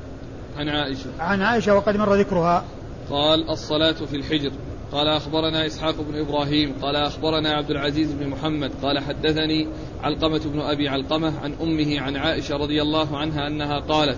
[0.57, 1.09] عن عائشة.
[1.19, 2.63] عن عائشة وقد مر ذكرها.
[3.09, 4.51] قال الصلاة في الحجر.
[4.91, 6.73] قال أخبرنا إسحاق بن إبراهيم.
[6.81, 8.71] قال أخبرنا عبد العزيز بن محمد.
[8.83, 9.67] قال حدثني
[10.03, 14.17] علقمة بن أبي علقمة عن أمه عن عائشة رضي الله عنها أنها قالت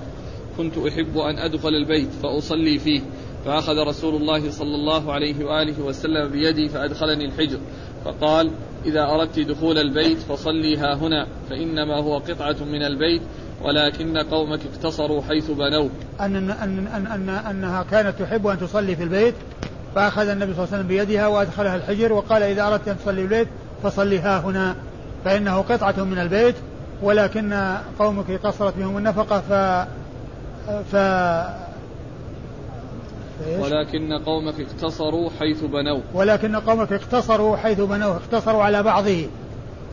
[0.58, 3.02] كنت أحب أن أدخل البيت فأصلي فيه
[3.46, 7.60] فأخذ رسول الله صلى الله عليه وآله وسلم بيدي فأدخلني الحجر.
[8.06, 8.52] فقال
[8.86, 13.22] إذا أردت دخول البيت فصلي ها هنا فإنما هو قطعة من البيت
[13.64, 15.90] ولكن قومك اقتصروا حيث بنوه
[16.22, 19.36] أن, أن, أن, أن أنها كانت تحب أن تصلي في البيت
[19.96, 23.48] فأخذ النبي صلى الله عليه وسلم بيدها وأدخلها الحجر وقال إذا أردت أن تصلي البيت
[23.84, 24.76] فصلي ها هنا.
[25.26, 26.56] فإنه قطعة من البيت
[27.02, 29.54] ولكن قومك قصرت بهم النفقة ف
[30.92, 30.96] ف
[33.60, 36.02] ولكن قومك اقتصروا حيث بنوا.
[36.14, 38.16] ولكن قومك اقتصروا حيث بنوه.
[38.16, 39.28] اقتصروا على بعضه.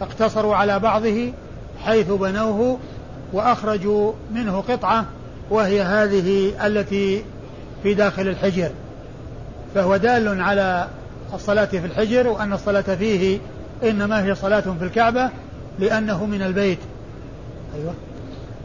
[0.01, 1.33] اقتصروا على بعضه
[1.79, 2.79] حيث بنوه
[3.33, 5.07] وأخرجوا منه قطعة
[5.51, 7.25] وهي هذه التي
[7.83, 8.71] في داخل الحجر.
[9.75, 10.89] فهو دال على
[11.35, 13.39] الصلاة في الحجر وأن الصلاة فيه
[13.83, 15.31] إنما هي صلاة في الكعبة
[15.79, 16.79] لأنه من البيت.
[17.75, 17.95] أيوة.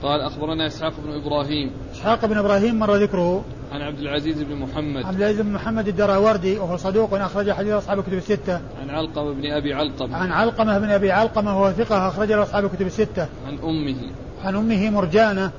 [0.03, 3.43] قال أخبرنا إسحاق بن إبراهيم إسحاق بن إبراهيم مر ذكره.
[3.71, 5.05] عن عبد العزيز بن محمد.
[5.05, 8.59] عبد العزيز بن محمد الدراوردي وهو صدوق أخرج حديث أصحاب الكتب الستة.
[8.81, 10.17] عن علقمة بن أبي علقمة.
[10.17, 13.27] عن علقمة بن أبي علقمة وهو ثقة أخرج أصحاب الكتب الستة.
[13.47, 13.95] عن أمه.
[14.43, 15.51] عن أمه مرجانة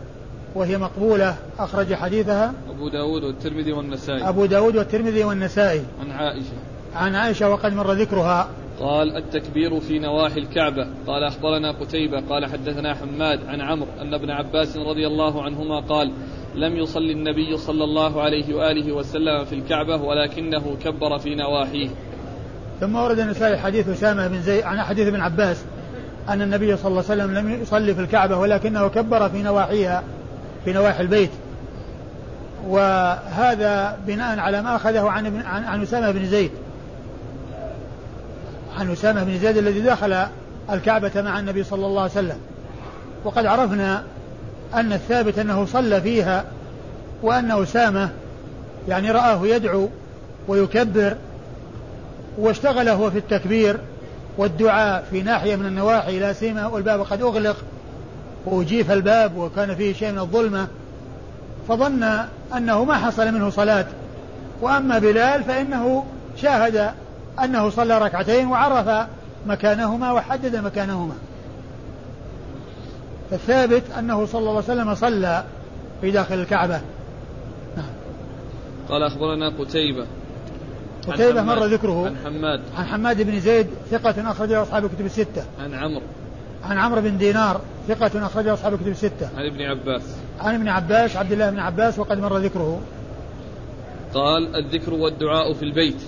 [0.54, 2.52] وهي مقبولة أخرج حديثها.
[2.70, 4.28] أبو داود والترمذي والنسائي.
[4.28, 5.82] أبو داود والترمذي والنسائي.
[6.00, 6.56] عن عائشة.
[6.94, 8.48] عن عائشة وقد مر ذكرها.
[8.80, 10.86] قال التكبير في نواحي الكعبة.
[11.06, 12.20] قال أخبرنا قتيبة.
[12.20, 16.12] قال حدثنا حماد عن عمرو أن ابن عباس رضي الله عنهما قال
[16.54, 21.88] لم يصلي النبي صلى الله عليه وآله وسلم في الكعبة ولكنه كبر في نواحيه.
[22.80, 25.64] ثم ورد النسائي حديث أسامة بن زيد عن حديث ابن عباس
[26.28, 30.04] أن النبي صلى الله عليه وسلم لم يصلي في الكعبة ولكنه كبر في نواحيها
[30.64, 31.30] في نواحي البيت.
[32.68, 36.50] وهذا بناء على ما أخذه عن عن, عن أسامة بن زيد.
[38.76, 40.26] عن أسامة بن زيد الذي دخل
[40.70, 42.38] الكعبة مع النبي صلى الله عليه وسلم.
[43.24, 44.02] وقد عرفنا
[44.74, 46.44] أن الثابت أنه صلى فيها
[47.22, 48.10] وأن أسامة
[48.88, 49.88] يعني رآه يدعو
[50.48, 51.16] ويكبر
[52.38, 53.78] واشتغل هو في التكبير
[54.38, 57.56] والدعاء في ناحية من النواحي لا سيما والباب قد أغلق
[58.46, 60.66] وأجيف الباب وكان فيه شيء من الظلمة.
[61.68, 62.02] فظن
[62.56, 63.86] أنه ما حصل منه صلاة.
[64.60, 66.04] وأما بلال فإنه
[66.36, 66.90] شاهد
[67.44, 69.08] أنه صلى ركعتين وعرف
[69.46, 71.14] مكانهما وحدد مكانهما.
[73.30, 75.44] فالثابت أنه صلى الله عليه وسلم صلى
[76.00, 76.80] في داخل الكعبة.
[77.76, 77.86] نعم.
[78.88, 80.06] قال أخبرنا قتيبة.
[81.08, 82.06] قتيبة مر ذكره.
[82.06, 82.60] عن حماد.
[82.78, 85.44] عن حماد بن زيد ثقة أخرجه أصحاب الكتب الستة.
[85.60, 86.02] عن عمرو.
[86.64, 89.28] عن عمرو بن دينار ثقة أخرجه أصحاب الكتب الستة.
[89.36, 90.02] عن ابن عباس.
[90.40, 92.80] عن ابن عباس عبد الله بن عباس وقد مر ذكره.
[94.14, 96.02] قال الذكر والدعاء في البيت.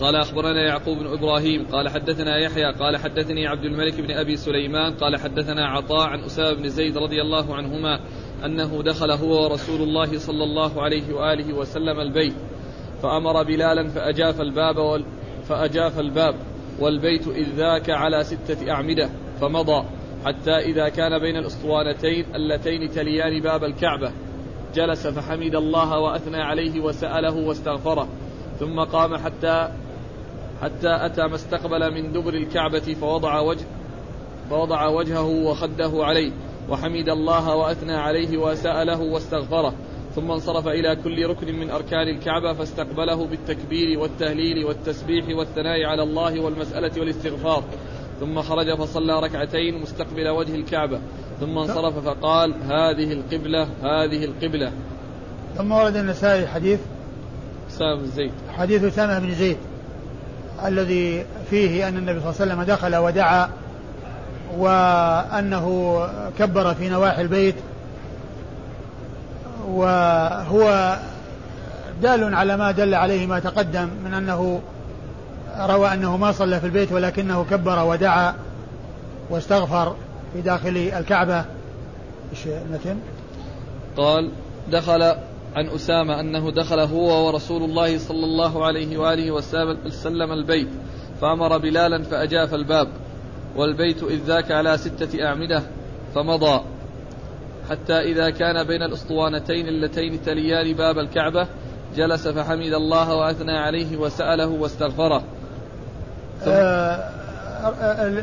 [0.00, 4.94] قال أخبرنا يعقوب بن إبراهيم قال حدثنا يحيى قال حدثني عبد الملك بن أبي سليمان
[4.94, 8.00] قال حدثنا عطاء عن أسامة بن زيد رضي الله عنهما
[8.44, 12.34] أنه دخل هو ورسول الله صلى الله عليه وآله وسلم البيت
[13.02, 15.04] فأمر بلالا فأجاف الباب وال
[15.48, 16.34] فأجاف الباب
[16.78, 19.84] والبيت إذ ذاك على ستة أعمدة فمضى
[20.24, 24.12] حتى إذا كان بين الأسطوانتين اللتين تليان باب الكعبة
[24.74, 28.08] جلس فحمد الله وأثنى عليه وسأله واستغفره
[28.60, 29.68] ثم قام حتى
[30.62, 33.64] حتى أتى ما استقبل من دبر الكعبة فوضع وجه
[34.50, 36.32] فوضع وجهه وخده عليه
[36.68, 39.74] وحمد الله وأثنى عليه وسأله واستغفره
[40.14, 46.40] ثم انصرف إلى كل ركن من أركان الكعبة فاستقبله بالتكبير والتهليل والتسبيح والثناء على الله
[46.40, 47.64] والمسألة والاستغفار
[48.20, 51.00] ثم خرج فصلى ركعتين مستقبل وجه الكعبة
[51.40, 54.72] ثم انصرف فقال هذه القبلة هذه القبلة.
[55.56, 56.80] ثم ورد النسائي حديث
[57.70, 58.32] أسامة بن زيد.
[58.48, 59.56] حديث أسامة بن زيد.
[60.66, 63.48] الذي فيه أن النبي صلى الله عليه وسلم دخل ودعا
[64.56, 66.06] وأنه
[66.38, 67.54] كبر في نواحي البيت
[69.68, 70.96] وهو
[72.02, 74.60] دال على ما دل عليه ما تقدم من أنه
[75.58, 78.34] روى أنه ما صلى في البيت ولكنه كبر ودعا
[79.30, 79.96] واستغفر
[80.32, 81.44] في داخل الكعبة؟
[83.96, 84.30] قال
[84.70, 85.14] دخل
[85.56, 90.68] عن أسامة أنه دخل هو ورسول الله صلى الله عليه وآله وسلم البيت
[91.20, 92.88] فأمر بلالا فأجاف الباب
[93.56, 95.62] والبيت إذ ذاك على ستة أعمدة
[96.14, 96.60] فمضى.
[97.70, 101.46] حتى إذا كان بين الأسطوانتين اللتين تليان باب الكعبة
[101.96, 105.22] جلس فحمد الله وأثنى عليه وسأله واستغفره.
[106.46, 107.10] آه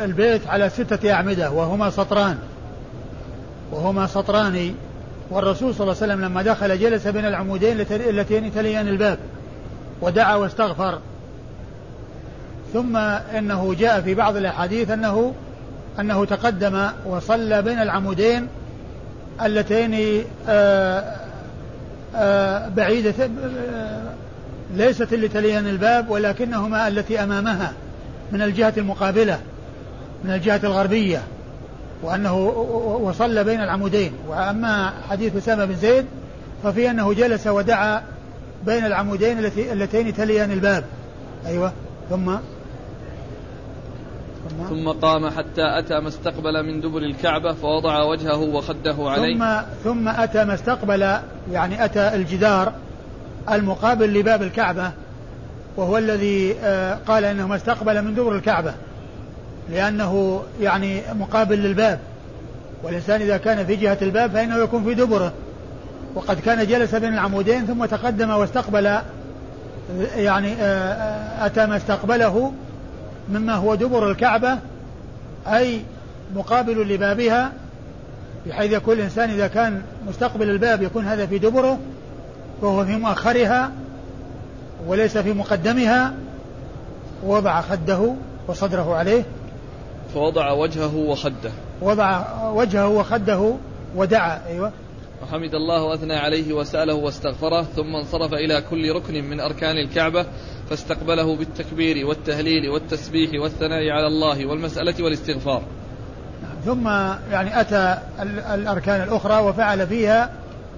[0.06, 2.38] البيت على ستة أعمدة وهما سطران.
[3.72, 4.76] وهما سطران
[5.30, 9.18] والرسول صلى الله عليه وسلم لما دخل جلس بين العمودين اللتين تليان الباب
[10.02, 11.00] ودعا واستغفر.
[12.74, 12.98] ثم
[13.38, 15.34] إنه جاء في بعض الأحاديث انه
[16.00, 18.48] أنه تقدم وصلى بين العمودين
[19.42, 21.16] اللتين آه،
[22.16, 24.02] آه، بعيدة آه،
[24.76, 27.74] ليست اللي تليان الباب ولكنهما التي أمامها
[28.32, 29.40] من الجهة المقابلة
[30.24, 31.22] من الجهة الغربية.
[32.04, 32.36] وأنه
[33.02, 34.14] وصلى بين العمودين.
[34.28, 36.06] وأما حديث أسامة بن زيد
[36.64, 38.04] ففي أنه جلس ودعا
[38.66, 40.84] بين العمودين التي اللتين تليان الباب.
[41.46, 41.72] أيوة.
[42.10, 42.36] ثم؟
[44.50, 49.38] ثم, ثم قام حتى أتى ما استقبل من دبر الكعبة فوضع وجهه وخده عليه.
[49.38, 51.02] ثم ثم أتى ما استقبل
[51.52, 52.74] يعني أتى الجدار
[53.52, 54.92] المقابل لباب الكعبة
[55.78, 58.74] وهو الذي آه، قال إنه ما استقبل من دبر الكعبة.
[59.72, 62.00] لأنه يعني مقابل للباب.
[62.84, 65.34] والإنسان إذا كان في جهة الباب فإنه يكون في دبره.
[66.16, 68.98] وقد كان جلس بين العمودين ثم تقدم واستقبل
[70.16, 72.54] يعني آه، أتى ما استقبله
[73.30, 74.58] مما هو دبر الكعبة
[75.48, 75.82] أي
[76.36, 77.52] مقابل لبابها
[78.48, 81.80] بحيث يكون الإنسان إذا كان مستقبل الباب يكون هذا في دبره
[82.62, 83.72] وهو في مؤخرها
[84.88, 86.14] وليس في مقدمها
[87.24, 88.14] وضع خده
[88.48, 89.24] وصدره عليه.
[90.14, 91.52] فوضع وجهه وخده.
[91.82, 93.54] وضع وجهه وخده
[93.96, 94.72] ودعا أيوة.
[95.24, 100.26] وحمد الله وأثنى عليه وسأله واستغفره ثم انصرف إلى كل ركن من أركان الكعبة
[100.70, 105.62] فاستقبله بالتكبير والتهليل والتسبيح والثناء على الله والمسألة والاستغفار.
[106.66, 106.88] ثم
[107.32, 107.98] يعني أتى
[108.54, 110.30] الأركان الأخرى وفعل فيها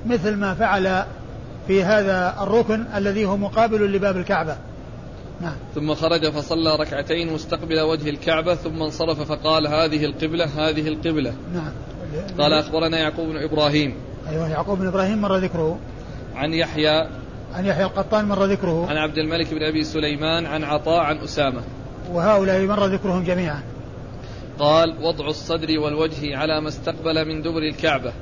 [0.05, 1.03] مثل ما فعل
[1.67, 4.57] في هذا الركن الذي هو مقابل لباب الكعبة.
[5.41, 5.55] نعم.
[5.75, 11.33] ثم خرج فصلى ركعتين مستقبل وجه الكعبة ثم انصرف فقال هذه القبلة هذه القبلة.
[11.53, 11.71] نعم.
[12.39, 13.95] قال أخبرنا يعقوب بن إبراهيم.
[14.29, 15.79] أيوه يعقوب بن إبراهيم مر ذكره.
[16.35, 17.07] عن يحيى.
[17.53, 18.87] عن يحيى القطان مر ذكره.
[18.89, 21.61] عن عبد الملك بن أبي سليمان عن عطاء عن أسامة.
[22.11, 23.63] وهؤلاء مر ذكرهم جميعا.
[24.59, 28.13] قال وضع الصدر والوجه على ما استقبل من دبر الكعبة.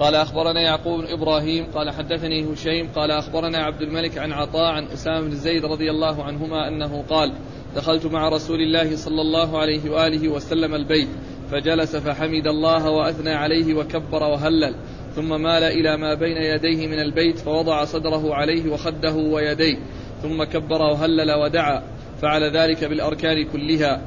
[0.00, 4.84] قال أخبرنا يعقوب بن إبراهيم قال حدثني هشيم قال أخبرنا عبد الملك عن عطاء عن
[4.84, 7.32] أسامة بن زيد رضي الله عنهما أنه قال
[7.76, 11.08] دخلت مع رسول الله صلى الله عليه وآله وسلم البيت
[11.50, 14.74] فجلس فحمد الله وأثنى عليه وكبر وهلل
[15.16, 19.78] ثم مال إلى ما بين يديه من البيت فوضع صدره عليه وخده ويديه
[20.22, 21.82] ثم كبر وهلل ودعا
[22.22, 24.02] فعل ذلك بالأركان كلها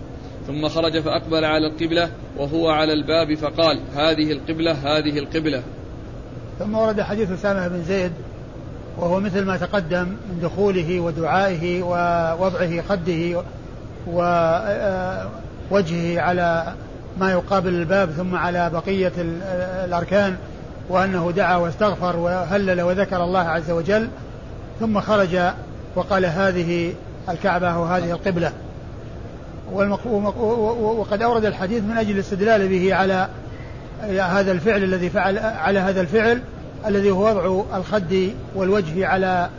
[0.48, 5.64] ثم خرج فأقبل على القبلة وهو على الباب فقال هذه القبلة هذه القبلة.
[6.62, 8.12] ثم ورد حديث أسامة بن زيد
[8.98, 13.44] وهو مثل ما تقدم من دخوله ودعائه ووضعه خده
[14.08, 16.74] ووجهه على
[17.20, 19.12] ما يقابل الباب ثم على بقية
[19.86, 20.36] الأركان
[20.90, 24.08] وأنه دعا واستغفر وهلل وذكر الله عز وجل
[24.80, 25.40] ثم خرج
[25.96, 26.94] وقال هذه
[27.30, 28.52] الكعبة وهذه القبلة.
[30.82, 33.28] وقد أورد الحديث من أجل الاستدلال به على
[34.02, 36.42] هذا الفعل الذي فعل على هذا الفعل
[36.88, 39.50] الذي هو وضع الخد والوجه على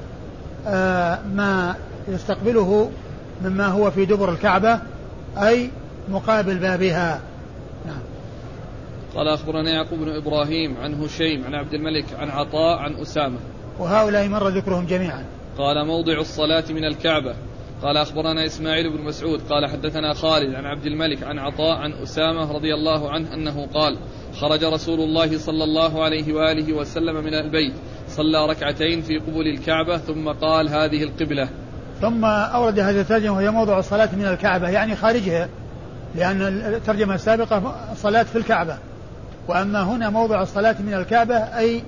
[0.66, 1.74] آه، ما
[2.08, 2.90] يستقبله
[3.44, 4.80] مما هو في دبر الكعبة
[5.38, 5.70] أي
[6.08, 7.20] مقابل بابها.
[7.86, 8.00] نعم.
[9.14, 13.38] قال أخبرنا يعقوب بن إبراهيم عن هشيم عن عبد الملك عن عطاء عن أسامة.
[13.78, 15.24] وهؤلاء مر ذكرهم جميعا.
[15.58, 17.34] قال موضع الصلاة من الكعبة.
[17.82, 22.52] قال أخبرنا إسماعيل بن مسعود قال حدثنا خالد عن عبد الملك عن عطاء عن أسامة
[22.52, 23.98] رضي الله عنه أنه قال
[24.40, 27.72] خرج رسول الله صلى الله عليه وآله وسلم من البيت
[28.08, 31.48] صلى ركعتين في قبل الكعبة ثم قال هذه القبلة.
[32.00, 35.48] ثم أورد هذه الترجمة وهي موضع الصلاة من الكعبة يعني خارجها
[36.14, 36.42] لأن
[36.74, 38.78] الترجمة السابقة صلاة في الكعبة.
[39.48, 41.82] وأما هنا موضع الصلاة من الكعبة أي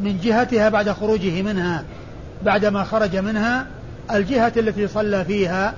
[0.00, 1.84] من جهتها بعد خروجه منها
[2.42, 3.66] بعدما خرج منها
[4.10, 5.74] الجهة التي صلى فيها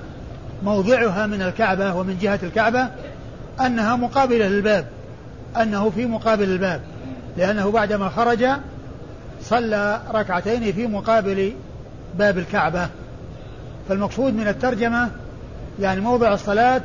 [0.63, 2.87] موضعها من الكعبة ومن جهة الكعبة
[3.61, 4.85] أنها مقابلة للباب
[5.61, 6.81] أنه في مقابل الباب
[7.37, 8.45] لأنه بعدما خرج
[9.41, 11.53] صلى ركعتين في مقابل
[12.17, 12.89] باب الكعبة.
[13.89, 15.09] فالمقصود من الترجمة
[15.79, 16.81] يعني موضع الصلاة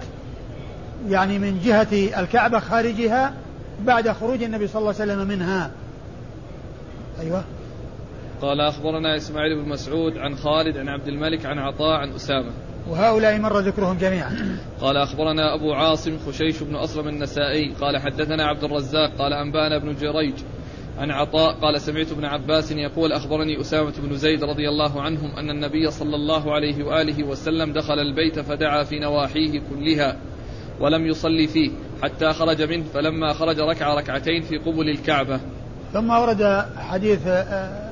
[1.09, 3.33] يعني من جهة الكعبة خارجها
[3.85, 5.71] بعد خروج النبي صلى الله عليه وسلم منها.
[7.21, 7.45] أيوة.
[8.43, 12.51] قال أخبرنا إسماعيل بن مسعود عن خالد عن عبد الملك عن عطاء عن أسامة.
[12.89, 14.59] وهؤلاء مر ذكرهم جميعا.
[14.81, 17.73] قال أخبرنا أبو عاصم خشيش بن أصلم النسائي.
[17.81, 20.35] قال حدثنا عبد الرزاق قال أنبأنا بن جريج
[21.01, 25.51] عن عطاء قال سمعت ابن عباس يقول أخبرني أسامة بن زيد رضي الله عنهم أن
[25.51, 30.17] النبي صلى الله عليه وآله وسلم دخل البيت فدعا في نواحيه كلها
[30.81, 31.71] ولم يصلي فيه
[32.03, 35.41] حتى خرج منه فلما خرج ركع ركعتين في قبل الكعبة.
[35.93, 37.90] ثم ورد حديث آه،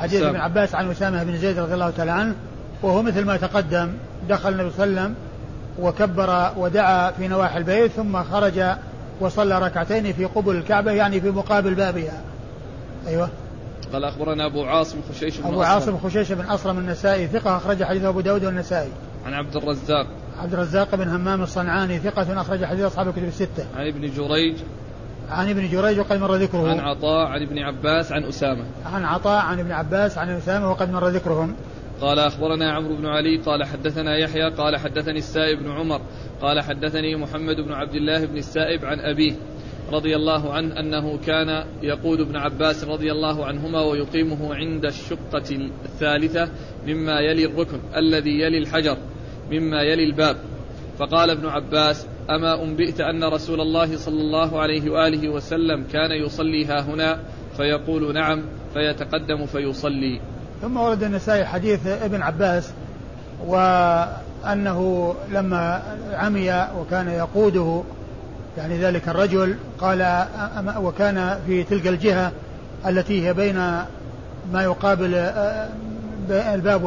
[0.00, 2.34] حديث ابن عباس عن أسامة بن زيد رضي الله تعالى عنه
[2.82, 3.92] وهو مثل ما تقدم
[4.28, 5.14] دخل النبي صلى الله عليه وسلم
[5.78, 8.62] وكبر ودعا في نواحي البيت ثم خرج
[9.20, 12.22] وصلى ركعتين في قبل الكعبة يعني في مقابل بابها.
[13.06, 13.28] أيوة.
[13.92, 18.04] قال أخبرنا أبو عاصم خشيش بن أبو عاصم خشيش بن أصرم النسائي ثقة أخرج حديث
[18.04, 18.90] أبو داود والنسائي.
[19.26, 20.06] عن عبد الرزاق.
[20.42, 23.64] عبد الرزاق بن همام الصنعاني ثقة أخرج حديث أصحاب الكتب الستة.
[23.76, 24.56] عن ابن جريج.
[25.30, 26.68] عن ابن جريج وقد مر ذكره.
[26.68, 28.64] عن عطاء عن ابن عباس عن أسامة.
[28.86, 31.54] عن عطاء عن ابن عباس عن أسامة وقد مر ذكرهم.
[32.00, 36.00] قال أخبرنا عمرو بن علي قال حدثنا يحيى قال حدثني السائب بن عمر
[36.42, 39.32] قال حدثني محمد بن عبد الله بن السائب عن أبيه
[39.92, 46.48] رضي الله عنه أنه كان يقود ابن عباس رضي الله عنهما ويقيمه عند الشقة الثالثة
[46.86, 48.96] مما يلي الركن الذي يلي الحجر
[49.52, 50.36] مما يلي الباب
[51.00, 56.64] فقال ابن عباس أما أنبئت أن رسول الله صلى الله عليه وآله وسلم كان يصلي
[56.64, 57.18] ها هنا؟
[57.56, 58.42] فيقول نعم
[58.74, 60.20] فيتقدم فيصلي.
[60.62, 62.70] ثم ورد النسائي حديث ابن عباس
[63.46, 65.82] وأنه لما
[66.12, 67.82] عمي وكان يقوده
[68.58, 70.26] يعني ذلك الرجل قال
[70.76, 72.32] وكان في تلك الجهة
[72.86, 73.56] التي هي بين
[74.52, 75.14] ما يقابل
[76.30, 76.84] الباب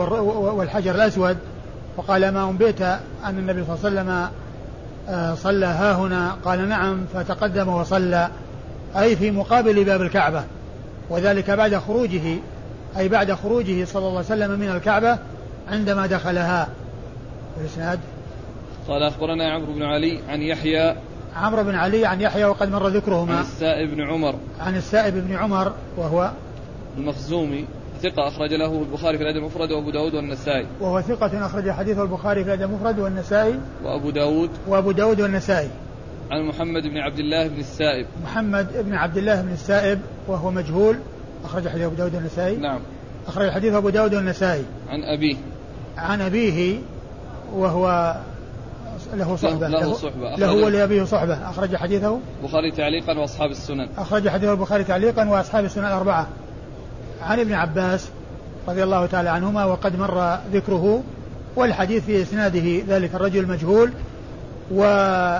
[0.58, 1.38] والحجر الأسود
[1.98, 3.00] فقال ما أنبئت أن
[3.38, 4.30] النبي صلى الله عليه وسلم
[5.36, 8.30] صلى ها هنا؟ قال نعم فتقدم وصلى.
[8.98, 10.44] أي في مقابل باب الكعبة.
[11.10, 12.38] وذلك بعد خروجه
[12.98, 15.18] أي بعد خروجه صلى الله عليه وسلم من الكعبة
[15.72, 16.68] عندما دخلها.
[17.62, 18.00] الإسناد
[18.88, 20.96] قال أخبرنا عمرو بن علي عن يحيى.
[21.36, 23.36] عمرو بن علي عن يحيى وقد مر ذكرهما.
[23.36, 24.36] عن السائب بن عمر.
[24.60, 26.32] عن السائب بن عمر وهو
[26.98, 27.66] المخزومي.
[28.04, 30.68] ثقة أخرج له البخاري في الأدب المفرد وأبو داود والنسائي.
[30.82, 33.60] وهو ثقة أخرج حديثه البخاري في الأدب المفرد والنسائي.
[33.84, 34.50] وأبو داود.
[34.68, 35.70] وأبو داود والنسائي.
[36.32, 38.06] عن محمد بن عبد الله بن السائب.
[38.24, 41.00] محمد بن عبد الله بن السائب وهو مجهول.
[41.46, 42.56] أخرج حديث أبو داود والنسائي.
[42.56, 42.80] نعم.
[43.28, 44.64] أخرج حديث أبو داود والنسائي.
[44.90, 45.36] عن أبيه.
[45.98, 46.80] عن أبيه
[47.54, 48.16] وهو
[49.14, 49.68] له صحبة.
[49.68, 50.36] له, له صحبة.
[50.36, 50.54] له.
[50.54, 51.50] ولأبيه صحبة.
[51.50, 52.20] أخرج حديثه.
[52.42, 53.88] البخاري تعليقا وأصحاب السنن.
[53.98, 56.28] أخرج حديثه البخاري تعليقا وأصحاب السنن الأربعة.
[57.24, 58.10] عن ابن عباس
[58.68, 61.04] رضي الله تعالى عنهما وقد مر ذكره
[61.56, 63.92] والحديث في إسناده ذلك الرجل مجهول
[64.72, 65.38] والمكان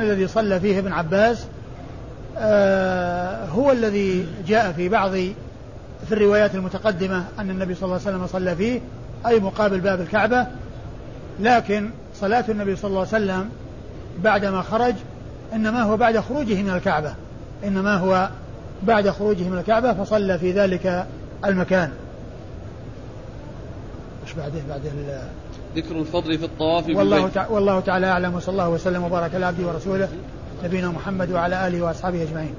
[0.00, 1.46] الذي صلى فيه ابن عباس
[2.38, 5.10] آه، هو الذي جاء في بعض
[6.06, 8.80] في الروايات المتقدمة أن النبي صلى الله عليه وسلم صلى فيه
[9.26, 10.46] أي مقابل باب الكعبة
[11.40, 13.48] لكن صلاة النبي صلى الله عليه وسلم
[14.24, 14.94] بعدما خرج
[15.52, 17.14] إنما هو بعد خروجه من الكعبة
[17.64, 18.28] إنما هو
[18.82, 21.06] بعد خروجه من الكعبة فصلى في ذلك
[21.44, 21.90] المكان.
[24.24, 24.82] إيش بعده؟ بعد
[25.76, 27.48] ذكر الفضل في الطواف والله تع...
[27.48, 30.08] والله تعالى أعلم وصلى الله وسلم وبارك على عبده ورسوله
[30.64, 32.54] نبينا محمد وعلى آله وأصحابه أجمعين.